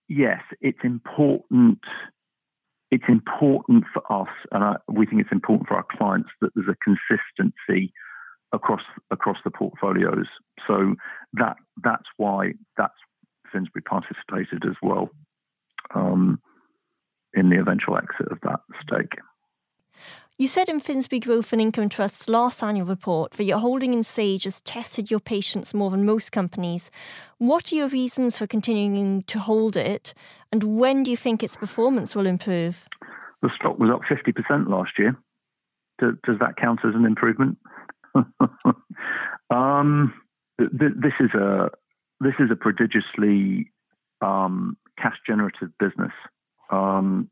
yes, 0.08 0.40
it's 0.60 0.78
important. 0.82 1.78
It's 2.90 3.04
important 3.08 3.84
for 3.92 4.02
us, 4.10 4.32
and 4.50 4.64
I, 4.64 4.76
we 4.88 5.06
think 5.06 5.20
it's 5.20 5.32
important 5.32 5.68
for 5.68 5.76
our 5.76 5.86
clients 5.96 6.30
that 6.40 6.50
there's 6.54 6.68
a 6.68 6.76
consistency 6.82 7.92
across 8.52 8.80
across 9.10 9.36
the 9.44 9.50
portfolios. 9.50 10.26
So 10.66 10.94
that 11.34 11.56
that's 11.82 12.08
why 12.16 12.52
that's 12.76 12.94
Finsbury 13.52 13.82
participated 13.82 14.64
as 14.64 14.76
well 14.82 15.10
um, 15.94 16.40
in 17.34 17.50
the 17.50 17.58
eventual 17.58 17.96
exit 17.96 18.30
of 18.30 18.38
that 18.42 18.60
stake. 18.82 19.18
You 20.40 20.46
said 20.46 20.68
in 20.68 20.78
Finsbury 20.78 21.18
Growth 21.18 21.52
and 21.52 21.60
Income 21.60 21.88
Trust's 21.88 22.28
last 22.28 22.62
annual 22.62 22.86
report 22.86 23.32
that 23.32 23.44
your 23.44 23.58
holding 23.58 23.92
in 23.92 24.04
Sage 24.04 24.44
has 24.44 24.60
tested 24.60 25.10
your 25.10 25.18
patience 25.18 25.74
more 25.74 25.90
than 25.90 26.06
most 26.06 26.30
companies. 26.30 26.92
What 27.38 27.72
are 27.72 27.76
your 27.76 27.88
reasons 27.88 28.36
for 28.36 28.48
continuing 28.48 29.22
to 29.22 29.38
hold 29.38 29.76
it, 29.76 30.12
and 30.50 30.76
when 30.76 31.04
do 31.04 31.12
you 31.12 31.16
think 31.16 31.40
its 31.40 31.54
performance 31.54 32.16
will 32.16 32.26
improve? 32.26 32.84
The 33.42 33.50
stock 33.54 33.78
was 33.78 33.90
up 33.90 34.00
50% 34.10 34.68
last 34.68 34.92
year. 34.98 35.16
Does, 36.00 36.38
that 36.40 36.56
count 36.56 36.80
as 36.84 36.96
an 36.96 37.04
improvement? 37.04 37.58
um, 39.50 40.12
th- 40.58 40.70
this 40.96 41.12
is 41.20 41.30
a 41.34 41.70
this 42.20 42.34
is 42.40 42.50
a 42.50 42.56
prodigiously 42.56 43.70
um, 44.20 44.76
cash 45.00 45.16
generative 45.24 45.70
business 45.78 46.12
um, 46.70 47.30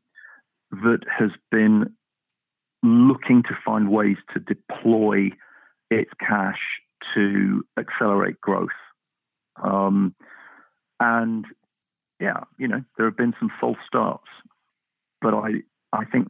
that 0.71 0.99
has 1.17 1.31
been 1.51 1.93
looking 2.81 3.43
to 3.43 3.57
find 3.65 3.89
ways 3.89 4.17
to 4.33 4.39
deploy 4.39 5.29
its 5.91 6.11
cash 6.19 6.59
to 7.13 7.63
accelerate 7.77 8.39
growth. 8.39 8.69
Um, 9.63 10.15
and 10.99 11.45
yeah, 12.19 12.41
you 12.57 12.67
know, 12.67 12.83
there 12.97 13.05
have 13.05 13.17
been 13.17 13.33
some 13.39 13.51
false 13.59 13.77
starts, 13.87 14.27
but 15.21 15.33
I 15.33 15.61
I 15.93 16.05
think 16.05 16.29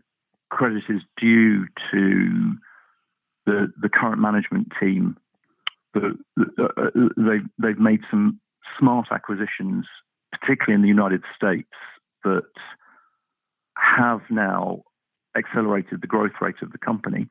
credit 0.50 0.84
is 0.90 1.02
due 1.20 1.66
to 1.92 2.56
the 3.46 3.74
the 3.82 3.90
current 3.90 4.22
management 4.22 4.72
team. 4.80 5.18
The, 5.94 6.18
uh, 6.60 6.64
uh, 6.64 6.90
they've 7.18 7.48
they've 7.58 7.80
made 7.80 8.02
some 8.12 8.40
smart 8.78 9.08
acquisitions, 9.12 9.86
particularly 10.32 10.76
in 10.76 10.82
the 10.82 10.88
United 10.88 11.24
States, 11.36 11.70
that 12.24 12.44
have 13.76 14.22
now 14.30 14.84
accelerated 15.38 16.02
the 16.02 16.08
growth 16.08 16.34
rate 16.42 16.62
of 16.62 16.72
the 16.72 16.78
company. 16.78 17.28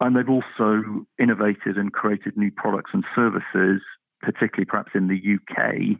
And 0.00 0.16
they've 0.16 0.28
also 0.28 1.06
innovated 1.18 1.76
and 1.76 1.92
created 1.92 2.36
new 2.36 2.50
products 2.50 2.90
and 2.92 3.04
services, 3.14 3.80
particularly 4.24 4.66
perhaps 4.66 4.92
in 4.94 5.08
the 5.08 5.14
UK, 5.14 5.98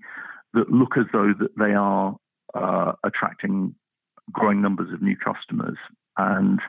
that 0.54 0.70
look 0.70 0.96
as 0.96 1.06
though 1.12 1.32
that 1.38 1.56
they 1.58 1.74
are 1.74 2.16
uh, 2.54 2.92
attracting 3.04 3.74
growing 4.32 4.62
numbers 4.62 4.92
of 4.92 5.02
new 5.02 5.16
customers. 5.16 5.76
And 6.16 6.60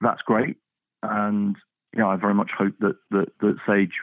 that's 0.00 0.22
great. 0.22 0.56
And 1.02 1.56
you 1.94 2.00
know, 2.00 2.10
I 2.10 2.16
very 2.16 2.34
much 2.34 2.50
hope 2.56 2.74
that, 2.80 2.96
that, 3.10 3.28
that 3.40 3.56
Sage 3.66 3.94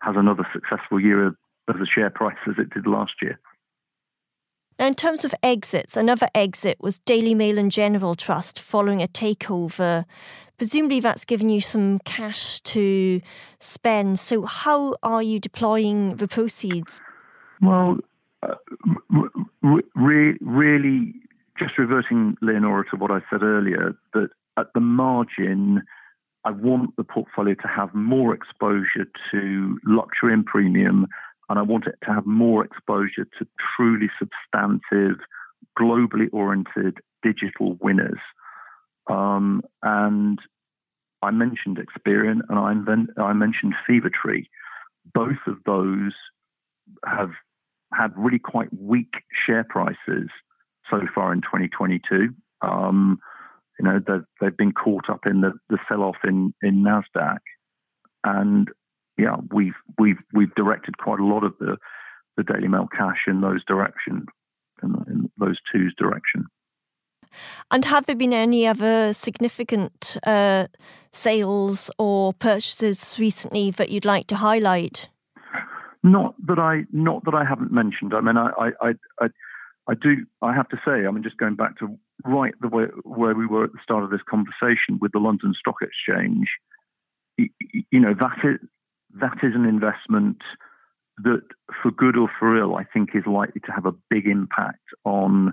has 0.00 0.16
another 0.16 0.46
successful 0.52 1.00
year 1.00 1.26
of, 1.26 1.36
of 1.68 1.78
the 1.78 1.86
share 1.86 2.10
price 2.10 2.36
as 2.48 2.54
it 2.58 2.70
did 2.70 2.86
last 2.86 3.12
year. 3.22 3.38
Now, 4.78 4.88
in 4.88 4.94
terms 4.94 5.24
of 5.24 5.34
exits, 5.42 5.96
another 5.96 6.28
exit 6.34 6.78
was 6.80 6.98
Daily 6.98 7.34
Mail 7.34 7.58
and 7.58 7.70
General 7.70 8.14
Trust 8.14 8.58
following 8.58 9.02
a 9.02 9.06
takeover. 9.06 10.04
Presumably, 10.62 11.00
that's 11.00 11.24
given 11.24 11.50
you 11.50 11.60
some 11.60 11.98
cash 12.04 12.60
to 12.60 13.20
spend. 13.58 14.20
So, 14.20 14.42
how 14.42 14.94
are 15.02 15.20
you 15.20 15.40
deploying 15.40 16.14
the 16.18 16.28
proceeds? 16.28 17.02
Well, 17.60 17.96
uh, 18.44 18.54
re- 19.96 20.38
really, 20.40 21.14
just 21.58 21.76
reverting, 21.78 22.36
Leonora, 22.40 22.84
to 22.90 22.96
what 22.96 23.10
I 23.10 23.22
said 23.28 23.42
earlier, 23.42 23.96
that 24.14 24.28
at 24.56 24.66
the 24.72 24.78
margin, 24.78 25.82
I 26.44 26.52
want 26.52 26.94
the 26.94 27.02
portfolio 27.02 27.54
to 27.54 27.66
have 27.66 27.92
more 27.92 28.32
exposure 28.32 29.10
to 29.32 29.78
luxury 29.84 30.32
and 30.32 30.46
premium 30.46 31.08
and 31.48 31.58
I 31.58 31.62
want 31.62 31.88
it 31.88 31.96
to 32.04 32.12
have 32.12 32.24
more 32.24 32.64
exposure 32.64 33.26
to 33.40 33.46
truly 33.76 34.10
substantive, 34.16 35.18
globally 35.76 36.28
oriented 36.32 36.98
digital 37.20 37.76
winners. 37.80 38.20
Um, 39.08 39.62
and 39.82 40.38
I 41.22 41.30
mentioned 41.30 41.78
Experian 41.78 42.40
and 42.48 42.58
I, 42.58 42.72
invent, 42.72 43.10
I 43.16 43.32
mentioned 43.32 43.74
Fevertree. 43.88 44.46
Both 45.14 45.38
of 45.46 45.58
those 45.64 46.12
have 47.04 47.30
had 47.92 48.12
really 48.16 48.38
quite 48.38 48.68
weak 48.78 49.12
share 49.46 49.64
prices 49.64 50.28
so 50.90 51.00
far 51.14 51.32
in 51.32 51.40
2022. 51.42 52.30
Um, 52.60 53.18
you 53.78 53.84
know, 53.84 54.00
they've, 54.06 54.24
they've 54.40 54.56
been 54.56 54.72
caught 54.72 55.08
up 55.08 55.26
in 55.26 55.40
the, 55.40 55.52
the 55.68 55.78
sell 55.88 56.02
off 56.02 56.16
in, 56.24 56.54
in 56.62 56.82
NASDAQ. 56.82 57.38
And 58.24 58.68
yeah, 59.18 59.36
we've 59.52 59.74
we've 59.98 60.18
we've 60.32 60.54
directed 60.54 60.98
quite 60.98 61.20
a 61.20 61.24
lot 61.24 61.44
of 61.44 61.54
the 61.58 61.76
the 62.36 62.44
Daily 62.44 62.68
Mail 62.68 62.88
cash 62.96 63.24
in 63.26 63.40
those 63.40 63.64
direction, 63.64 64.26
in, 64.82 64.94
in 65.06 65.30
those 65.36 65.58
two's 65.70 65.94
direction. 65.98 66.46
And 67.70 67.84
have 67.84 68.06
there 68.06 68.16
been 68.16 68.32
any 68.32 68.66
other 68.66 69.12
significant 69.12 70.16
uh, 70.26 70.66
sales 71.10 71.90
or 71.98 72.32
purchases 72.32 73.16
recently 73.18 73.70
that 73.72 73.90
you'd 73.90 74.04
like 74.04 74.26
to 74.28 74.36
highlight? 74.36 75.08
Not 76.02 76.34
that 76.46 76.58
I 76.58 76.84
not 76.92 77.24
that 77.24 77.34
I 77.34 77.44
haven't 77.44 77.72
mentioned. 77.72 78.12
I 78.14 78.20
mean, 78.20 78.36
I 78.36 78.50
I 78.58 78.92
I, 79.20 79.28
I 79.88 79.94
do. 79.94 80.26
I 80.42 80.52
have 80.52 80.68
to 80.70 80.76
say, 80.84 81.06
I 81.06 81.10
mean, 81.10 81.22
just 81.22 81.36
going 81.36 81.54
back 81.54 81.78
to 81.78 81.98
right 82.24 82.54
the 82.60 82.68
way 82.68 82.86
where 83.04 83.34
we 83.34 83.46
were 83.46 83.64
at 83.64 83.72
the 83.72 83.78
start 83.82 84.04
of 84.04 84.10
this 84.10 84.20
conversation 84.28 84.98
with 85.00 85.12
the 85.12 85.18
London 85.18 85.54
Stock 85.58 85.76
Exchange. 85.80 86.48
You, 87.38 88.00
know 88.00 88.14
that 88.18 88.38
is 88.44 88.58
that 89.20 89.38
is 89.42 89.54
an 89.54 89.64
investment 89.64 90.38
that, 91.18 91.42
for 91.82 91.90
good 91.90 92.16
or 92.16 92.28
for 92.38 92.56
ill, 92.56 92.76
I 92.76 92.84
think 92.84 93.10
is 93.14 93.26
likely 93.26 93.60
to 93.66 93.72
have 93.72 93.86
a 93.86 93.94
big 94.10 94.26
impact 94.26 94.82
on 95.04 95.52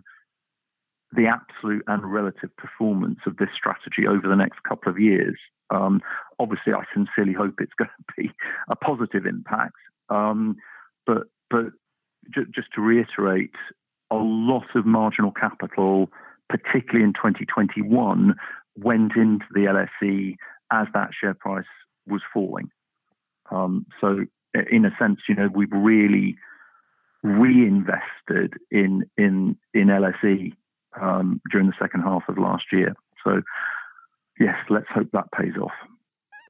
the 1.11 1.25
absolute 1.27 1.83
and 1.87 2.11
relative 2.11 2.55
performance 2.57 3.19
of 3.25 3.37
this 3.37 3.49
strategy 3.55 4.07
over 4.07 4.27
the 4.27 4.35
next 4.35 4.61
couple 4.63 4.91
of 4.91 4.99
years. 4.99 5.37
Um, 5.71 6.01
obviously, 6.39 6.73
I 6.73 6.83
sincerely 6.93 7.33
hope 7.33 7.55
it's 7.59 7.73
going 7.77 7.89
to 7.89 8.21
be 8.21 8.31
a 8.69 8.75
positive 8.75 9.25
impact. 9.25 9.75
Um, 10.09 10.57
but 11.05 11.23
but 11.49 11.65
j- 12.33 12.49
just 12.53 12.67
to 12.75 12.81
reiterate, 12.81 13.55
a 14.11 14.15
lot 14.15 14.65
of 14.75 14.85
marginal 14.85 15.31
capital, 15.31 16.09
particularly 16.47 17.03
in 17.03 17.13
2021, 17.13 18.35
went 18.77 19.15
into 19.15 19.45
the 19.53 19.87
LSE 20.01 20.35
as 20.71 20.87
that 20.93 21.09
share 21.19 21.33
price 21.33 21.65
was 22.07 22.21
falling. 22.33 22.69
Um, 23.51 23.85
so, 23.99 24.25
in 24.71 24.85
a 24.85 24.91
sense, 24.99 25.19
you 25.27 25.35
know, 25.35 25.49
we've 25.53 25.71
really 25.71 26.37
reinvested 27.23 28.53
in 28.71 29.03
in 29.17 29.57
in 29.73 29.87
LSE 29.87 30.53
um, 30.99 31.41
during 31.51 31.67
the 31.67 31.73
second 31.79 32.01
half 32.01 32.23
of 32.27 32.37
last 32.37 32.65
year. 32.71 32.95
So, 33.23 33.41
yes, 34.39 34.55
let's 34.69 34.87
hope 34.93 35.09
that 35.13 35.31
pays 35.31 35.53
off. 35.61 35.71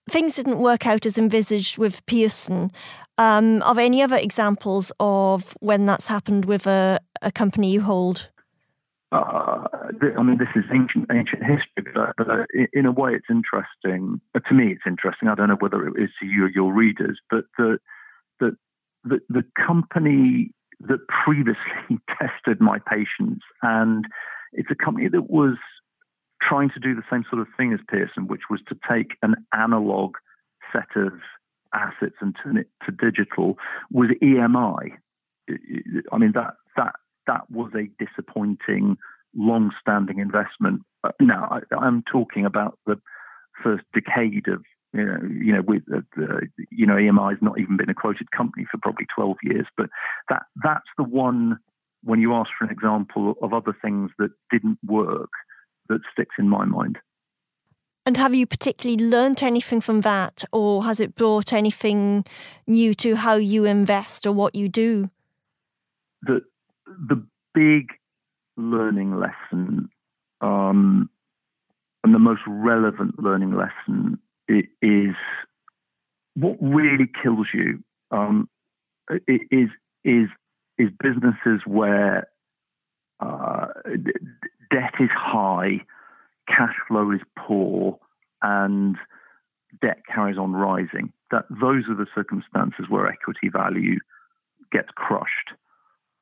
Things 0.09 0.35
didn't 0.35 0.59
work 0.59 0.87
out 0.87 1.05
as 1.05 1.17
envisaged 1.17 1.77
with 1.77 2.05
Pearson. 2.05 2.71
Um, 3.17 3.61
are 3.63 3.75
there 3.75 3.85
any 3.85 4.01
other 4.01 4.17
examples 4.17 4.91
of 4.99 5.55
when 5.59 5.85
that's 5.85 6.07
happened 6.07 6.45
with 6.45 6.65
a, 6.65 6.99
a 7.21 7.31
company 7.31 7.71
you 7.71 7.81
hold? 7.81 8.29
Uh, 9.11 9.67
I 10.17 10.21
mean, 10.21 10.37
this 10.37 10.49
is 10.55 10.65
ancient 10.71 11.09
ancient 11.11 11.41
history, 11.43 11.91
but, 11.95 12.13
but 12.15 12.29
uh, 12.29 12.45
in 12.73 12.85
a 12.85 12.91
way, 12.91 13.13
it's 13.15 13.25
interesting. 13.29 14.21
Uh, 14.35 14.39
to 14.47 14.53
me, 14.53 14.71
it's 14.71 14.83
interesting. 14.85 15.27
I 15.27 15.35
don't 15.35 15.49
know 15.49 15.57
whether 15.59 15.87
it 15.87 15.93
is 16.01 16.11
to 16.19 16.27
you 16.27 16.45
or 16.45 16.49
your 16.49 16.71
readers, 16.71 17.19
but 17.29 17.45
the 17.57 17.79
the 18.39 18.55
the, 19.03 19.19
the 19.27 19.43
company 19.65 20.51
that 20.81 21.07
previously 21.07 21.99
tested 22.19 22.61
my 22.61 22.79
patience, 22.79 23.41
and 23.61 24.05
it's 24.53 24.69
a 24.71 24.75
company 24.75 25.07
that 25.09 25.29
was 25.29 25.57
trying 26.41 26.69
to 26.69 26.79
do 26.79 26.95
the 26.95 27.03
same 27.11 27.23
sort 27.29 27.41
of 27.41 27.47
thing 27.57 27.73
as 27.73 27.79
Pearson, 27.87 28.27
which 28.27 28.43
was 28.49 28.61
to 28.69 28.75
take 28.89 29.11
an 29.21 29.35
analog 29.53 30.15
set 30.71 30.87
of 30.95 31.13
assets 31.73 32.15
and 32.21 32.35
turn 32.41 32.57
it 32.57 32.67
to 32.85 32.91
digital, 32.91 33.57
with 33.91 34.11
EMI. 34.21 34.91
I 36.11 36.17
mean 36.17 36.31
that 36.33 36.53
that 36.77 36.95
that 37.27 37.49
was 37.51 37.71
a 37.75 37.89
disappointing, 38.03 38.97
long-standing 39.35 40.19
investment. 40.19 40.81
Now 41.19 41.61
I, 41.71 41.87
am 41.87 42.03
talking 42.11 42.45
about 42.45 42.77
the 42.85 42.99
first 43.63 43.83
decade 43.93 44.47
of 44.47 44.63
you 44.93 45.05
know, 45.05 45.17
you 45.23 45.53
know, 45.53 45.61
with 45.61 45.83
uh, 45.93 46.01
the, 46.15 46.47
you 46.71 46.85
know, 46.85 46.95
EMI 46.95 47.31
has 47.31 47.41
not 47.41 47.59
even 47.59 47.77
been 47.77 47.89
a 47.89 47.93
quoted 47.93 48.31
company 48.31 48.65
for 48.71 48.79
probably 48.81 49.05
12 49.13 49.37
years. 49.43 49.67
But 49.77 49.89
that 50.29 50.43
that's 50.63 50.87
the 50.97 51.03
one 51.03 51.59
when 52.03 52.19
you 52.19 52.33
ask 52.33 52.49
for 52.57 52.65
an 52.65 52.71
example 52.71 53.35
of 53.41 53.53
other 53.53 53.75
things 53.81 54.11
that 54.17 54.31
didn't 54.51 54.79
work 54.85 55.29
that 55.89 55.99
sticks 56.11 56.35
in 56.39 56.49
my 56.49 56.65
mind. 56.65 56.97
And 58.05 58.17
have 58.17 58.33
you 58.33 58.47
particularly 58.47 59.03
learnt 59.03 59.43
anything 59.43 59.81
from 59.81 60.01
that, 60.01 60.43
or 60.51 60.85
has 60.85 60.99
it 60.99 61.15
brought 61.15 61.53
anything 61.53 62.25
new 62.65 62.93
to 62.95 63.15
how 63.15 63.35
you 63.35 63.65
invest 63.65 64.25
or 64.25 64.31
what 64.31 64.55
you 64.55 64.69
do? 64.69 65.11
The 66.23 66.41
the 66.87 67.23
big 67.53 67.91
learning 68.57 69.19
lesson, 69.19 69.89
um, 70.41 71.09
and 72.03 72.15
the 72.15 72.19
most 72.19 72.41
relevant 72.47 73.21
learning 73.21 73.53
lesson 73.53 74.19
is 74.49 75.15
what 76.35 76.57
really 76.61 77.09
kills 77.21 77.47
you 77.53 77.83
um, 78.11 78.49
is 79.27 79.69
is 80.03 80.27
is 80.77 80.89
businesses 81.01 81.61
where 81.65 82.27
uh, 83.19 83.67
debt 84.71 84.93
is 84.99 85.09
high, 85.13 85.81
cash 86.47 86.75
flow 86.87 87.11
is 87.11 87.21
poor, 87.37 87.99
and 88.41 88.95
debt 89.81 89.99
carries 90.13 90.37
on 90.37 90.53
rising. 90.53 91.11
That 91.31 91.45
those 91.49 91.83
are 91.89 91.95
the 91.95 92.07
circumstances 92.15 92.85
where 92.89 93.07
equity 93.07 93.49
value 93.51 93.99
gets 94.71 94.89
crushed. 94.95 95.51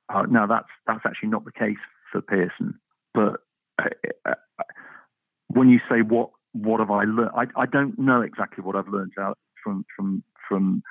Uh, 0.10 0.24
now 0.30 0.48
that's 0.48 0.70
that's 0.86 1.06
actually 1.06 1.30
not 1.30 1.46
the 1.46 1.52
case 1.52 1.78
for 2.12 2.22
Pearson, 2.22 2.80
but 3.13 3.42
uh, 3.80 3.90
uh 4.26 4.34
when 5.50 5.70
you 5.70 5.80
say 5.90 6.02
what 6.02 6.32
what 6.63 6.80
have 6.80 6.91
I 6.91 7.04
learned? 7.04 7.32
I, 7.36 7.46
I 7.56 7.65
don't 7.65 7.98
know 7.98 8.22
exactly 8.22 8.63
what 8.63 8.76
I've 8.76 8.88
learned 8.88 9.13
out 9.20 9.38
from 9.63 9.86
from 9.96 10.24
from 10.48 10.84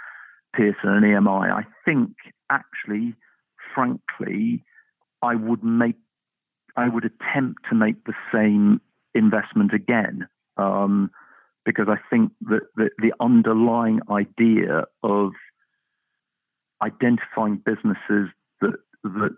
Pearson 0.54 0.90
and 0.90 1.04
EMI. 1.04 1.50
I 1.52 1.64
think 1.84 2.10
actually, 2.50 3.14
frankly, 3.74 4.64
I 5.22 5.34
would 5.34 5.62
make 5.62 5.96
I 6.76 6.88
would 6.88 7.04
attempt 7.04 7.62
to 7.70 7.74
make 7.74 8.04
the 8.04 8.14
same 8.32 8.80
investment 9.14 9.72
again 9.72 10.28
um, 10.56 11.10
because 11.64 11.86
I 11.88 11.96
think 12.10 12.32
that 12.42 12.62
the, 12.76 12.90
the 12.98 13.12
underlying 13.18 14.00
idea 14.10 14.84
of 15.02 15.32
identifying 16.82 17.56
businesses 17.64 18.28
that 18.60 18.76
that 19.02 19.36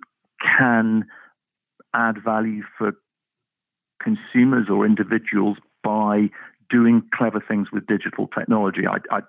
can 0.56 1.04
add 1.94 2.22
value 2.22 2.62
for 2.76 2.92
consumers 4.02 4.68
or 4.70 4.86
individuals 4.86 5.58
by 5.88 6.28
doing 6.68 7.02
clever 7.14 7.42
things 7.46 7.68
with 7.72 7.86
digital 7.86 8.28
technology. 8.38 8.82
I, 8.86 8.98
I, 9.10 9.20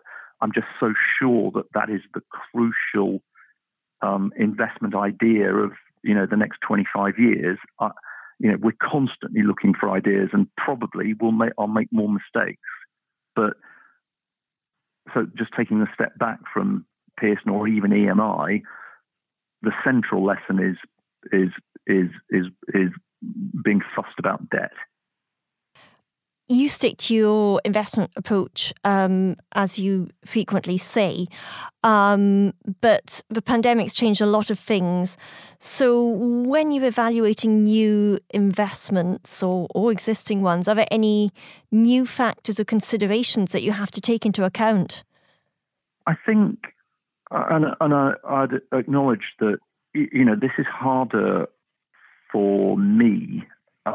I'm 0.42 0.52
just 0.54 0.68
so 0.78 0.94
sure 1.18 1.52
that 1.52 1.72
that 1.74 1.90
is 1.90 2.02
the 2.14 2.22
crucial 2.30 3.22
um, 4.02 4.34
investment 4.38 4.94
idea 4.94 5.54
of 5.54 5.72
you 6.04 6.14
know 6.14 6.26
the 6.30 6.36
next 6.36 6.60
25 6.68 7.14
years. 7.18 7.58
Uh, 7.80 7.90
you 8.40 8.52
know, 8.52 8.58
we're 8.60 8.82
constantly 8.82 9.44
looking 9.44 9.74
for 9.74 9.90
ideas, 9.90 10.30
and 10.34 10.48
probably 10.58 11.14
we'll 11.14 11.32
make 11.32 11.54
I'll 11.58 11.68
make 11.68 11.88
more 11.92 12.10
mistakes. 12.10 12.62
But 13.36 13.54
so 15.14 15.26
just 15.38 15.52
taking 15.58 15.82
a 15.82 15.94
step 15.94 16.18
back 16.20 16.40
from 16.54 16.86
Pearson 17.18 17.52
or 17.52 17.70
even 17.70 17.92
EMI, 17.92 18.62
the 19.62 19.72
central 19.86 20.26
lesson 20.26 20.60
is 20.60 20.78
is 21.32 21.52
is 21.88 22.10
is 22.30 22.48
is 22.74 22.92
being 23.64 23.82
fussed 23.96 24.20
about 24.20 24.50
debt 24.50 24.72
you 26.50 26.68
stick 26.68 26.98
to 26.98 27.14
your 27.14 27.62
investment 27.64 28.12
approach, 28.16 28.74
um, 28.84 29.36
as 29.54 29.78
you 29.78 30.10
frequently 30.26 30.78
say, 30.80 31.28
um, 31.84 32.54
but 32.82 33.22
the 33.30 33.42
pandemic's 33.42 33.94
changed 33.94 34.20
a 34.20 34.26
lot 34.26 34.50
of 34.50 34.58
things. 34.58 35.16
So, 35.60 36.04
when 36.08 36.72
you're 36.72 36.86
evaluating 36.86 37.64
new 37.64 38.20
investments 38.32 39.44
or, 39.44 39.68
or 39.76 39.92
existing 39.92 40.42
ones, 40.42 40.68
are 40.68 40.76
there 40.76 40.88
any 40.90 41.32
new 41.72 42.08
factors 42.08 42.60
or 42.60 42.66
considerations 42.66 43.52
that 43.52 43.62
you 43.62 43.72
have 43.72 43.92
to 43.92 44.02
take 44.02 44.26
into 44.26 44.44
account? 44.44 45.04
I 46.08 46.16
think, 46.26 46.58
and, 47.30 47.66
and 47.80 47.94
I, 47.94 48.14
I'd 48.28 48.62
acknowledge 48.74 49.36
that, 49.40 49.60
you 49.94 50.26
know, 50.26 50.36
this 50.36 50.52
is 50.58 50.66
harder 50.66 51.48
for 52.32 52.76
me 52.76 53.44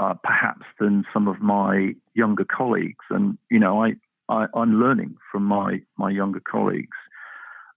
uh, 0.01 0.15
perhaps 0.23 0.67
than 0.81 1.05
some 1.13 1.29
of 1.29 1.41
my 1.41 1.95
younger 2.15 2.45
colleagues. 2.45 3.05
And 3.11 3.39
you 3.51 3.59
know, 3.59 3.83
I, 3.83 3.93
I 4.29 4.47
am 4.55 4.81
learning 4.81 5.17
from 5.31 5.45
my 5.45 5.81
my 5.97 6.11
younger 6.11 6.41
colleagues. 6.41 6.97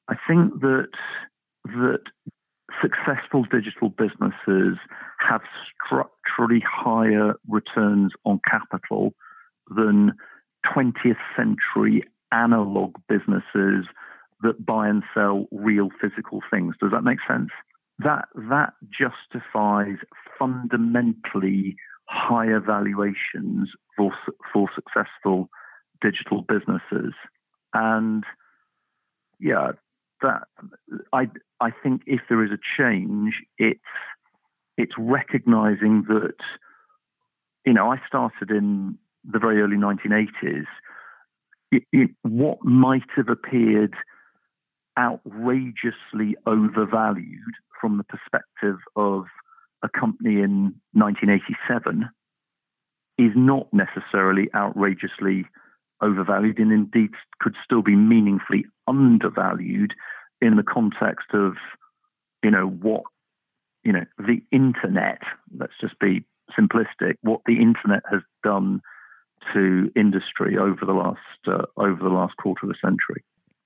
I 0.10 0.16
think 0.28 0.62
that 0.62 0.88
that 1.66 2.04
successful 2.82 3.44
digital 3.44 3.90
businesses 3.90 4.78
have 5.20 5.42
structurally 5.86 6.64
higher 6.66 7.34
returns 7.48 8.14
on 8.26 8.40
capital 8.50 9.14
than 9.76 10.14
20th 10.66 11.18
century 11.36 12.04
analog 12.32 12.96
businesses 13.10 13.86
that 14.42 14.66
buy 14.66 14.88
and 14.88 15.04
sell 15.14 15.48
real 15.52 15.90
physical 16.00 16.42
things. 16.52 16.76
Does 16.80 16.92
that 16.92 17.04
make 17.04 17.20
sense? 17.28 17.50
That 18.00 18.26
that 18.36 18.74
justifies 18.92 19.98
fundamentally 20.38 21.76
higher 22.08 22.60
valuations 22.60 23.70
for 23.96 24.12
for 24.54 24.70
successful 24.74 25.50
digital 26.02 26.44
businesses, 26.48 27.14
and 27.74 28.24
yeah, 29.40 29.72
that 30.22 30.48
I 31.14 31.30
I 31.60 31.72
think 31.72 32.02
if 32.06 32.22
there 32.30 32.44
is 32.44 32.52
a 32.52 32.60
change, 32.78 33.36
it's 33.58 33.80
it's 34.78 34.94
recognizing 34.98 36.06
that 36.08 36.36
you 37.66 37.74
know 37.74 37.92
I 37.92 37.98
started 38.08 38.52
in 38.52 38.98
the 39.30 39.40
very 39.40 39.62
early 39.62 39.78
1980s. 39.78 40.66
It, 41.70 41.84
it, 41.92 42.12
what 42.22 42.64
might 42.64 43.10
have 43.18 43.28
appeared 43.28 43.94
outrageously 44.98 46.38
overvalued 46.46 47.54
from 47.80 47.98
the 47.98 48.06
perspective 48.06 48.78
of 48.96 49.26
a 49.84 49.90
company 49.90 50.42
in 50.42 50.74
1987 50.94 52.10
is 53.18 53.32
not 53.36 53.68
necessarily 53.74 54.50
outrageously 54.56 55.46
overvalued 56.02 56.60
and 56.60 56.72
indeed 56.72 57.10
could 57.40 57.56
still 57.64 57.82
be 57.82 57.96
meaningfully 57.96 58.66
undervalued 58.88 59.94
in 60.42 60.56
the 60.56 60.64
context 60.64 61.28
of, 61.34 61.54
you 62.44 62.52
know, 62.52 62.68
what, 62.68 63.04
you 63.84 63.92
know, 63.92 64.06
the 64.20 64.42
internet, 64.52 65.22
let's 65.58 65.74
just 65.82 65.98
be 66.00 66.24
simplistic, 66.58 67.16
what 67.22 67.42
the 67.46 67.60
internet 67.60 68.04
has 68.12 68.22
done 68.44 68.82
to 69.54 69.92
industry 69.96 70.58
over 70.58 70.86
the 70.86 70.94
last 70.94 71.20
uh, 71.48 71.66
over 71.78 72.04
the 72.04 72.10
last 72.10 72.36
quarter 72.38 72.66
of 72.66 72.72
a 72.72 72.86
century. 72.86 73.24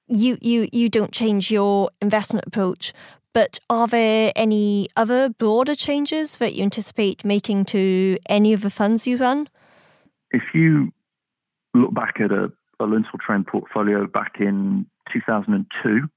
You 0.08 0.38
you 0.42 0.68
you 0.72 0.90
don't 0.90 1.12
change 1.12 1.50
your 1.50 1.90
investment 2.02 2.46
approach, 2.46 2.94
but 3.34 3.60
are 3.70 3.88
there 3.88 4.32
any 4.36 4.88
other 4.96 5.30
broader 5.30 5.76
changes 5.76 6.38
that 6.38 6.54
you 6.54 6.64
anticipate 6.64 7.24
making 7.24 7.66
to 7.66 8.18
any 8.28 8.54
of 8.54 8.62
the 8.62 8.70
funds 8.70 9.08
you 9.08 9.18
run? 9.18 9.48
If 10.32 10.44
you 10.54 10.92
look 11.74 11.94
back 11.94 12.20
at 12.20 12.32
a, 12.32 12.52
a 12.80 12.86
Lindsell 12.86 13.20
Train 13.26 13.44
portfolio 13.44 14.08
back 14.08 14.36
in 14.40 14.86
2002, 15.14 16.10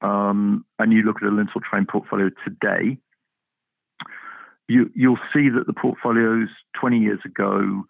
um, 0.00 0.64
and 0.78 0.92
you 0.92 1.02
look 1.02 1.16
at 1.16 1.28
a 1.28 1.30
Lindsell 1.30 1.62
Train 1.68 1.86
portfolio 1.90 2.30
today, 2.44 2.98
you, 4.68 4.90
you'll 4.94 5.18
see 5.32 5.48
that 5.48 5.66
the 5.66 5.72
portfolios 5.72 6.48
20 6.78 6.98
years 6.98 7.20
ago 7.24 7.84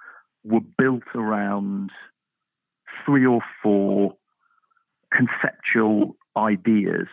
were 0.44 0.60
built 0.60 1.02
around 1.14 1.90
three 3.04 3.26
or 3.26 3.40
four 3.62 4.14
conceptual 5.12 6.16
ideas. 6.36 7.08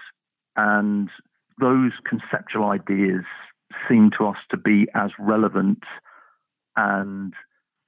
And 0.56 1.10
those 1.60 1.92
conceptual 2.08 2.66
ideas 2.66 3.24
seem 3.88 4.12
to 4.18 4.28
us 4.28 4.38
to 4.52 4.58
be 4.58 4.88
as 4.94 5.12
relevant 5.20 5.84
and 6.76 7.34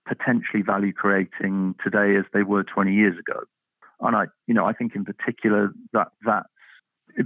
potentially 0.07 0.63
value 0.63 0.93
creating 0.93 1.75
today 1.83 2.15
as 2.17 2.25
they 2.33 2.43
were 2.43 2.63
20 2.63 2.93
years 2.93 3.17
ago. 3.19 3.41
And 3.99 4.15
I, 4.15 4.25
you 4.47 4.53
know, 4.53 4.65
I 4.65 4.73
think 4.73 4.95
in 4.95 5.05
particular 5.05 5.73
that 5.93 6.07
that's 6.25 6.47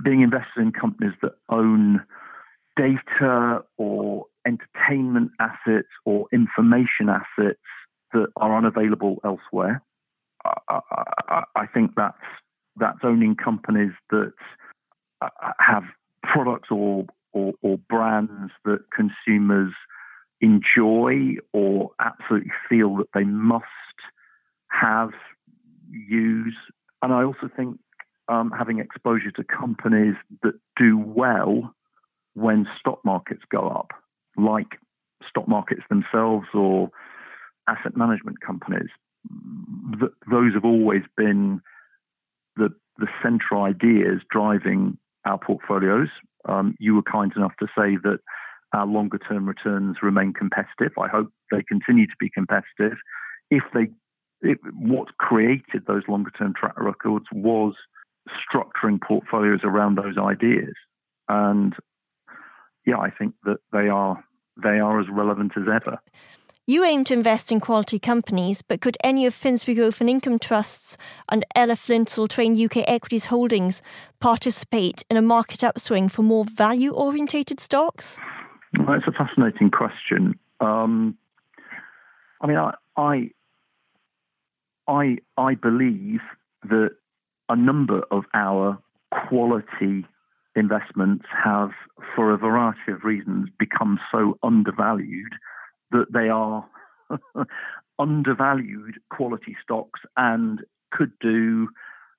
being 0.03 0.21
invested 0.21 0.61
in 0.61 0.71
companies 0.71 1.13
that 1.21 1.33
own 1.49 2.01
data 2.77 3.63
or 3.77 4.25
entertainment 4.47 5.31
assets 5.39 5.89
or 6.05 6.27
information 6.31 7.09
assets 7.09 7.59
that 8.13 8.27
are 8.37 8.57
unavailable 8.57 9.17
elsewhere. 9.23 9.81
I, 10.45 10.79
I, 11.27 11.43
I 11.55 11.65
think 11.67 11.91
that's 11.95 12.17
that's 12.77 12.99
owning 13.03 13.35
companies 13.35 13.91
that 14.09 14.33
uh, 15.21 15.29
have 15.59 15.83
products 16.31 16.69
or, 16.71 17.05
or, 17.33 17.53
or 17.61 17.77
brands 17.89 18.51
that 18.65 18.79
consumers 18.95 19.73
enjoy 20.39 21.35
or 21.53 21.91
absolutely 21.99 22.51
feel 22.67 22.95
that 22.97 23.07
they 23.13 23.23
must 23.23 23.65
have, 24.67 25.11
use. 25.89 26.55
And 27.01 27.13
I 27.13 27.23
also 27.23 27.49
think 27.55 27.77
um, 28.27 28.51
having 28.57 28.79
exposure 28.79 29.31
to 29.31 29.43
companies 29.43 30.15
that 30.41 30.53
do 30.77 30.97
well 30.97 31.75
when 32.33 32.65
stock 32.79 33.03
markets 33.03 33.41
go 33.51 33.67
up, 33.67 33.89
like 34.37 34.79
stock 35.29 35.47
markets 35.47 35.81
themselves 35.89 36.47
or 36.53 36.89
asset 37.67 37.97
management 37.97 38.39
companies. 38.41 38.89
Th- 39.99 40.11
those 40.29 40.53
have 40.53 40.65
always 40.65 41.03
been 41.17 41.61
the, 42.55 42.69
the 42.97 43.07
central 43.21 43.63
ideas 43.63 44.21
driving 44.29 44.97
our 45.25 45.37
portfolios. 45.37 46.09
Um, 46.47 46.75
you 46.79 46.95
were 46.95 47.03
kind 47.03 47.31
enough 47.35 47.53
to 47.59 47.67
say 47.67 47.97
that 48.03 48.19
our 48.73 48.85
longer 48.85 49.17
term 49.17 49.47
returns 49.47 49.97
remain 50.01 50.33
competitive. 50.33 50.93
I 50.97 51.07
hope 51.07 51.29
they 51.51 51.63
continue 51.63 52.07
to 52.07 52.15
be 52.19 52.29
competitive. 52.29 52.97
If 53.49 53.63
they, 53.73 53.89
if, 54.41 54.57
what 54.79 55.17
created 55.17 55.85
those 55.87 56.03
longer 56.07 56.31
term 56.31 56.53
track 56.53 56.79
records 56.79 57.25
was 57.31 57.73
structuring 58.29 58.99
portfolios 59.01 59.61
around 59.63 59.97
those 59.97 60.17
ideas. 60.17 60.73
And 61.27 61.75
yeah, 62.85 62.97
I 62.97 63.09
think 63.11 63.35
that 63.43 63.57
they 63.71 63.87
are 63.89 64.23
they 64.61 64.79
are 64.79 64.99
as 64.99 65.07
relevant 65.09 65.53
as 65.55 65.63
ever. 65.67 65.99
You 66.67 66.85
aim 66.85 67.03
to 67.05 67.13
invest 67.15 67.51
in 67.51 67.59
quality 67.59 67.97
companies, 67.97 68.61
but 68.61 68.81
could 68.81 68.95
any 69.03 69.25
of 69.25 69.33
Finsbury 69.33 69.73
Growth 69.73 69.99
and 69.99 70.07
Income 70.07 70.37
Trusts 70.37 70.95
and 71.27 71.43
LF 71.57 71.89
Lindsell 71.89 72.29
Train 72.29 72.53
UK 72.53 72.83
Equities 72.87 73.25
Holdings 73.25 73.81
participate 74.19 75.03
in 75.09 75.17
a 75.17 75.23
market 75.23 75.63
upswing 75.63 76.07
for 76.07 76.21
more 76.21 76.45
value 76.45 76.91
orientated 76.91 77.59
stocks? 77.59 78.19
Well, 78.77 78.95
a 78.95 79.11
fascinating 79.11 79.71
question. 79.71 80.37
Um, 80.59 81.17
I 82.41 82.47
mean, 82.47 82.57
I, 82.95 83.31
I, 84.87 85.17
I 85.37 85.55
believe 85.55 86.19
that 86.69 86.91
a 87.49 87.55
number 87.55 88.03
of 88.11 88.25
our 88.35 88.77
quality 89.27 90.05
investments 90.55 91.25
have, 91.43 91.71
for 92.15 92.31
a 92.31 92.37
variety 92.37 92.91
of 92.91 93.03
reasons, 93.03 93.49
become 93.57 93.99
so 94.11 94.37
undervalued 94.43 95.33
that 95.91 96.07
they 96.13 96.29
are 96.29 96.67
undervalued 97.99 98.95
quality 99.09 99.55
stocks 99.63 100.01
and 100.17 100.59
could 100.91 101.11
do 101.19 101.69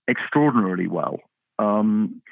extraordinarily 0.09 0.87
well. 0.87 1.18
Um, 1.59 2.23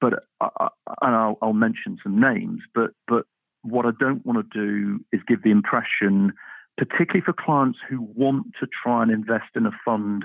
but 0.00 0.14
uh, 0.40 0.68
and 1.02 1.14
I'll, 1.14 1.38
I'll, 1.42 1.52
mention 1.52 1.98
some 2.02 2.20
names. 2.20 2.60
But 2.74 2.90
but 3.06 3.24
what 3.62 3.86
I 3.86 3.90
don't 3.98 4.24
want 4.24 4.38
to 4.38 4.58
do 4.58 5.04
is 5.12 5.20
give 5.26 5.42
the 5.42 5.50
impression, 5.50 6.32
particularly 6.76 7.24
for 7.24 7.32
clients 7.32 7.78
who 7.88 8.00
want 8.14 8.46
to 8.60 8.68
try 8.82 9.02
and 9.02 9.10
invest 9.10 9.50
in 9.56 9.66
a 9.66 9.72
fund 9.84 10.24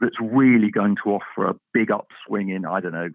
that's 0.00 0.16
really 0.20 0.70
going 0.70 0.96
to 1.04 1.10
offer 1.10 1.46
a 1.46 1.54
big 1.72 1.90
upswing 1.90 2.48
in 2.48 2.66
I 2.66 2.80
don't 2.80 2.92
know 2.92 3.10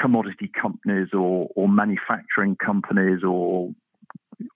commodity 0.00 0.50
companies 0.60 1.08
or 1.12 1.48
or 1.56 1.68
manufacturing 1.68 2.56
companies 2.56 3.22
or 3.24 3.70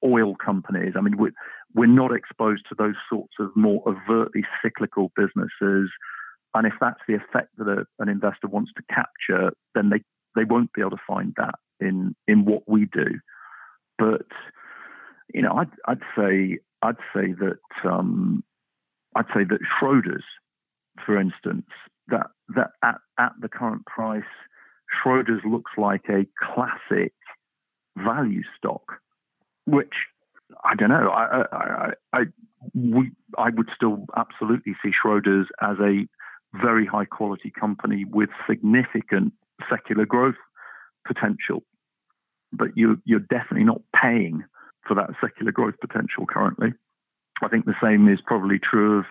oil 0.05 0.35
companies. 0.35 0.95
I 0.97 1.01
mean, 1.01 1.16
we're, 1.16 1.33
we're 1.74 1.87
not 1.87 2.14
exposed 2.14 2.64
to 2.68 2.74
those 2.76 2.97
sorts 3.09 3.35
of 3.39 3.55
more 3.57 3.83
overtly 3.87 4.45
cyclical 4.62 5.12
businesses. 5.16 5.91
And 6.55 6.66
if 6.66 6.74
that's 6.81 7.01
the 7.07 7.14
effect 7.14 7.51
that 7.59 7.68
a, 7.68 7.87
an 7.99 8.09
investor 8.09 8.49
wants 8.49 8.72
to 8.76 8.95
capture, 8.95 9.53
then 9.74 9.91
they, 9.91 10.03
they 10.37 10.45
won't 10.45 10.72
be 10.72 10.81
able 10.81 10.91
to 10.91 10.97
find 11.07 11.33
that 11.37 11.55
in, 11.81 12.14
in 12.26 12.45
what 12.45 12.62
we 12.66 12.87
do. 12.87 13.20
But, 13.99 14.26
you 15.33 15.43
know, 15.43 15.55
I'd, 15.55 15.70
I'd 15.87 16.03
say, 16.16 16.59
I'd 16.83 16.97
say 17.14 17.33
that, 17.33 17.89
um, 17.89 18.43
I'd 19.14 19.26
say 19.35 19.45
that 19.45 19.61
Schroders, 19.81 20.24
for 21.05 21.20
instance, 21.20 21.66
that, 22.09 22.26
that 22.57 22.70
at, 22.83 22.97
at 23.18 23.33
the 23.41 23.49
current 23.49 23.87
price, 23.87 24.22
Schroders 25.05 25.45
looks 25.45 25.72
like 25.76 26.07
a 26.09 26.26
classic 26.55 27.12
value 27.97 28.43
stock 28.57 28.83
which 29.71 29.95
I 30.64 30.75
don't 30.75 30.91
know. 30.91 31.11
I, 31.11 31.45
I, 31.53 31.91
I, 32.12 32.21
we, 32.75 33.11
I 33.39 33.51
would 33.51 33.68
still 33.75 34.05
absolutely 34.16 34.75
see 34.83 34.91
Schroders 34.91 35.47
as 35.62 35.77
a 35.81 36.07
very 36.61 36.87
high 36.87 37.05
quality 37.05 37.53
company 37.59 38.05
with 38.05 38.31
significant 38.49 39.33
secular 39.68 40.05
growth 40.05 40.35
potential. 41.07 41.62
But 42.53 42.77
you, 42.77 43.01
you're 43.05 43.21
definitely 43.21 43.64
not 43.64 43.81
paying 43.95 44.45
for 44.87 44.95
that 44.95 45.11
secular 45.21 45.53
growth 45.53 45.75
potential 45.81 46.27
currently. 46.29 46.73
I 47.43 47.49
think 47.49 47.64
the 47.64 47.75
same 47.83 48.09
is 48.09 48.18
probably 48.25 48.59
true 48.59 48.99
of, 48.99 49.05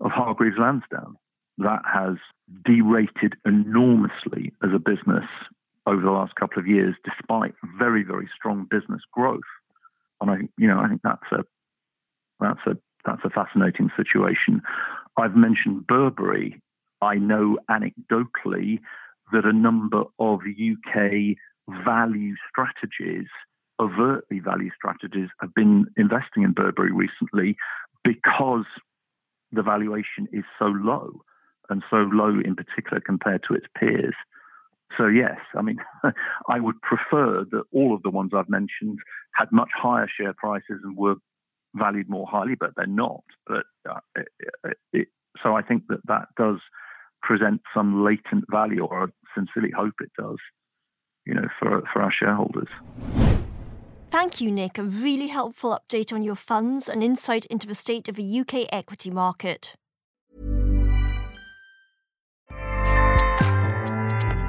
of 0.00 0.10
Hargreaves 0.10 0.56
Lansdown. 0.58 1.16
That 1.58 1.80
has 1.90 2.16
derated 2.64 3.34
enormously 3.46 4.52
as 4.62 4.70
a 4.74 4.78
business 4.78 5.24
over 5.86 6.02
the 6.02 6.10
last 6.10 6.34
couple 6.34 6.58
of 6.58 6.66
years, 6.66 6.94
despite 7.04 7.54
very, 7.78 8.02
very 8.02 8.28
strong 8.36 8.66
business 8.70 9.00
growth. 9.12 9.40
And 10.20 10.30
I, 10.30 10.36
you 10.58 10.66
know, 10.66 10.80
I 10.80 10.88
think 10.88 11.00
that's 11.02 11.32
a 11.32 11.44
that's 12.40 12.60
a 12.66 12.76
that's 13.04 13.24
a 13.24 13.30
fascinating 13.30 13.90
situation. 13.96 14.62
I've 15.16 15.36
mentioned 15.36 15.86
Burberry. 15.86 16.60
I 17.00 17.16
know 17.16 17.58
anecdotally 17.70 18.80
that 19.32 19.44
a 19.44 19.52
number 19.52 20.04
of 20.18 20.40
UK 20.40 21.36
value 21.84 22.34
strategies, 22.48 23.26
overtly 23.80 24.40
value 24.40 24.70
strategies, 24.74 25.28
have 25.40 25.54
been 25.54 25.86
investing 25.96 26.42
in 26.42 26.52
Burberry 26.52 26.92
recently 26.92 27.56
because 28.04 28.64
the 29.52 29.62
valuation 29.62 30.28
is 30.32 30.44
so 30.58 30.66
low 30.66 31.20
and 31.68 31.82
so 31.90 32.08
low 32.12 32.38
in 32.44 32.54
particular 32.54 33.00
compared 33.00 33.42
to 33.48 33.54
its 33.54 33.66
peers. 33.78 34.14
So, 34.96 35.06
yes, 35.06 35.38
I 35.54 35.62
mean, 35.62 35.78
I 36.48 36.60
would 36.60 36.80
prefer 36.80 37.44
that 37.50 37.64
all 37.72 37.94
of 37.94 38.02
the 38.02 38.10
ones 38.10 38.32
I've 38.34 38.48
mentioned 38.48 38.98
had 39.34 39.48
much 39.52 39.70
higher 39.74 40.08
share 40.08 40.34
prices 40.36 40.80
and 40.82 40.96
were 40.96 41.16
valued 41.74 42.08
more 42.08 42.26
highly, 42.26 42.54
but 42.58 42.70
they're 42.76 42.86
not. 42.86 43.24
But 43.46 43.64
uh, 43.88 44.00
it, 44.16 44.76
it, 44.92 45.08
so 45.42 45.54
I 45.54 45.62
think 45.62 45.84
that 45.88 46.00
that 46.06 46.28
does 46.38 46.58
present 47.22 47.60
some 47.74 48.04
latent 48.04 48.44
value, 48.50 48.84
or 48.84 49.04
I 49.04 49.06
sincerely 49.34 49.72
hope 49.76 49.94
it 50.00 50.12
does, 50.18 50.38
you 51.26 51.34
know, 51.34 51.48
for, 51.58 51.82
for 51.92 52.02
our 52.02 52.12
shareholders. 52.12 52.68
Thank 54.08 54.40
you, 54.40 54.50
Nick. 54.50 54.78
A 54.78 54.84
really 54.84 55.26
helpful 55.26 55.78
update 55.78 56.12
on 56.12 56.22
your 56.22 56.36
funds 56.36 56.88
and 56.88 57.02
insight 57.02 57.44
into 57.46 57.66
the 57.66 57.74
state 57.74 58.08
of 58.08 58.14
the 58.14 58.40
UK 58.40 58.66
equity 58.72 59.10
market. 59.10 59.74